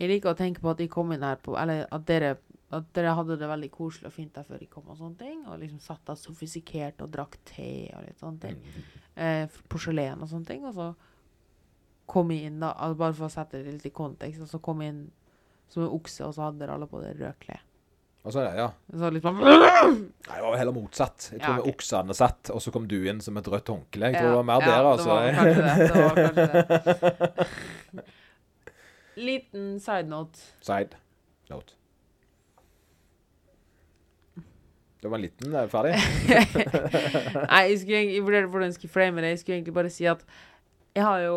[0.00, 2.32] Jeg liker å tenke på at de kom inn her på Eller at dere,
[2.74, 5.42] at dere hadde det veldig koselig og fint der før de kom, og sånne ting.
[5.46, 8.62] Og liksom satt der sofistikert og drakk te og litt sånne ting.
[9.14, 10.64] Eh, porselen og sånne ting.
[10.66, 10.88] Og så
[12.10, 14.82] kom jeg inn, da, bare for å sette det litt i kontekst, og så kom
[14.84, 15.04] jeg inn
[15.72, 17.62] som en okse, og så hadde dere alle på det røde klær.
[18.24, 18.70] Og så, ja.
[18.88, 20.00] Så litt bare Nei,
[20.30, 21.26] det var heller motsatt.
[21.34, 21.74] Jeg tror Ja, vi ok.
[21.76, 24.08] oksene satt, og så kom du inn som et rødt håndkle.
[24.08, 25.08] Jeg tror Ja, det var mer ja, der, det altså.
[25.12, 25.74] var kanskje det.
[25.84, 26.46] Det var kanskje
[28.00, 28.04] det.
[29.28, 30.40] Liten side note.
[30.64, 30.96] Side
[31.52, 31.76] note.
[35.04, 35.92] Det var en liten eh, ferdig.
[37.52, 39.34] Nei, jeg skulle egentlig jeg vurderte hvordan jeg skulle frame det.
[39.34, 40.24] Jeg skulle egentlig bare si at
[40.96, 41.36] jeg har jo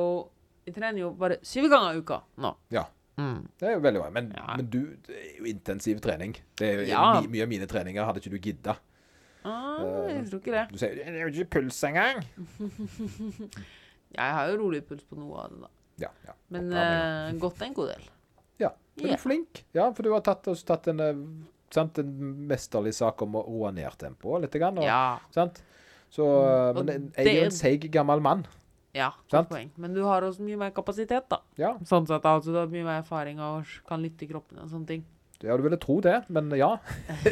[0.67, 2.53] Jeg trener jo bare syv ganger i uka nå.
[2.75, 2.85] Ja.
[3.18, 3.47] Mm.
[3.57, 4.09] Det er jo veldig bra.
[4.13, 4.55] Men, Ja.
[4.59, 6.36] men du, det er jo intensiv trening.
[6.55, 7.22] Det er jo Ja.
[7.22, 8.76] my, Mye av mine treninger hadde ikke du gidda.
[9.47, 10.65] Ah, jeg tror ikke det.
[10.74, 12.24] Du sier det er jo ikke puls engang.
[14.18, 15.70] Jeg har jo rolig puls på noe av det, da.
[16.05, 16.34] Ja, ja.
[16.53, 18.05] Men uh, godt en god del.
[18.63, 18.70] ja.
[18.97, 19.63] Men du er flink.
[19.78, 21.20] Ja, for du har tatt, også tatt en, eh,
[21.74, 22.13] sant, en
[22.49, 24.55] mesterlig sak om å roe ned tempoet litt.
[24.61, 25.20] Grann, og, Ja.
[25.36, 25.61] sant?
[26.09, 28.45] Så, Og men jeg er jo en seig gammel mann.
[28.97, 29.69] Ja godt poeng.
[29.77, 31.41] Men du har også mye mer kapasitet, da.
[31.59, 34.71] Ja, Sånn sett, altså, du har mye mer erfaring og kan lytte i kroppen og
[34.73, 35.05] sånne ting.
[35.43, 36.71] Ja, du ville tro det, men ja.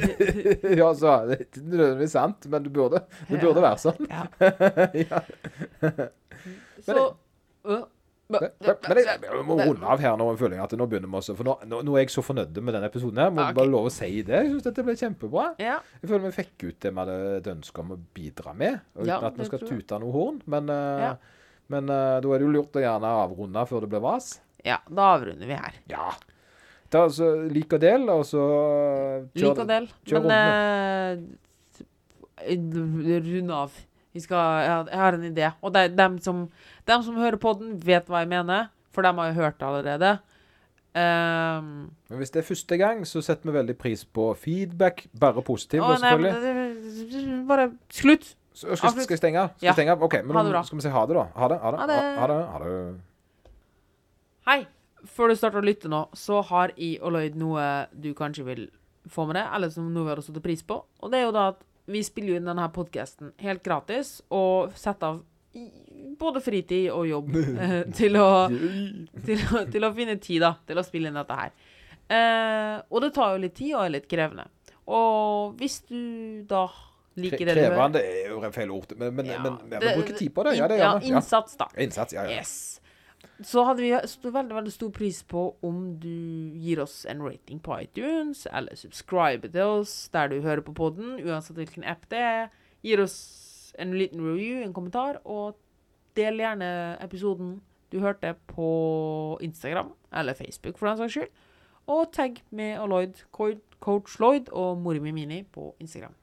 [0.79, 4.05] ja, så Det er ikke nødvendigvis sant, men du burde, det burde være sånn.
[4.11, 5.23] Ja.
[6.85, 6.93] Så
[7.65, 7.83] øh,
[8.27, 10.27] Men, men, jeg, jeg må runde av her nå.
[10.37, 12.57] Føler jeg at nå begynner vi også For nå, nå, nå er jeg så fornøyd
[12.57, 13.21] med denne episoden.
[13.21, 13.57] her Må okay.
[13.57, 14.39] bare love å si det.
[14.39, 15.45] Jeg syns dette ble kjempebra.
[15.61, 15.77] Ja.
[16.01, 18.81] Jeg føler vi fikk ut det vi hadde et ønske om å bidra med.
[18.97, 20.41] Uten Ja, at vi skal tute noe horn.
[20.49, 21.13] Men, uh, Ja.
[21.71, 24.35] Men uh, da er det jo lurt å gjerne avrunde før det blir vas.
[24.65, 25.81] ja, da avrunder vi her.
[25.91, 26.13] Ja.
[26.89, 29.89] Ta altså, Lik og del, og så eh, kjør Lik og del.
[30.13, 31.17] Men uh,
[32.45, 33.75] Rund av.
[34.15, 35.49] Vi skal, jeg, har, en idé.
[35.65, 36.45] Og er dem som,
[36.87, 38.69] dem som hører på den, vet hva jeg mener.
[38.95, 40.11] For dem har jo hørt det allerede.
[40.95, 45.03] Um, Men hvis det er første gang, så setter vi veldig pris på feedback.
[45.19, 47.47] Bare positiv, å, nei, selvfølgelig.
[47.49, 48.35] bare slutt!
[48.55, 49.41] Så, skal, skal vi stenge?
[49.57, 49.73] Skal Ja.
[49.75, 49.97] stenge?
[49.99, 51.25] OK, men nå skal vi si ha det, da.
[51.35, 51.57] Ha det.
[51.59, 51.79] Ha det.
[51.81, 51.99] Ha det.
[52.21, 52.39] Ha det.
[52.53, 53.01] Ha det.
[54.47, 54.59] Hei!
[55.05, 58.63] Før du starter å lytte nå, så har jeg og Lloyd noe du kanskje vil
[59.11, 60.79] få med deg, eller som noe vi har satt pris på.
[61.03, 61.59] Og det er jo da at
[61.91, 65.19] vi spiller jo inn denne podkasten helt gratis, og setter av
[66.19, 67.35] både fritid og jobb
[67.67, 68.47] eh, til, å,
[69.27, 71.53] til, å, til å finne tid da, til å spille inn dette her.
[72.05, 74.47] Eh, og det tar jo litt tid og er litt krevende.
[74.89, 76.01] Og hvis du
[76.49, 76.65] da
[77.15, 80.17] liker det du Krevende er jo feil ord, men, men, Ja, men, men det- bruker
[80.17, 80.57] tid på det.
[80.57, 81.67] Ja, det ja, innsats, da.
[81.77, 82.39] Innsats, ja, ja.
[82.39, 82.81] Yes.
[83.43, 86.09] Så hadde vi veldig veldig stor pris på om du
[86.61, 91.17] gir oss en rating på iTunes, eller subscriber til oss der du hører på podden,
[91.25, 92.49] uansett hvilken app det er.
[92.85, 95.57] Gir oss en liten review, en kommentar, og
[96.15, 96.69] del gjerne
[97.03, 97.57] episoden
[97.91, 101.31] du hørte på Instagram, eller Facebook for den saks skyld.
[101.87, 106.15] Og tagg med Lloyd, coach Lloyd og mora mi Mini på Instagram.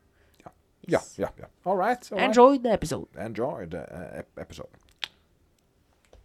[0.86, 1.46] Ja, ja, ja.
[1.64, 2.12] All right.
[2.12, 2.28] All right.
[2.36, 3.06] Enjoy the episode.
[3.18, 4.68] Enjoy the uh, ep- episode.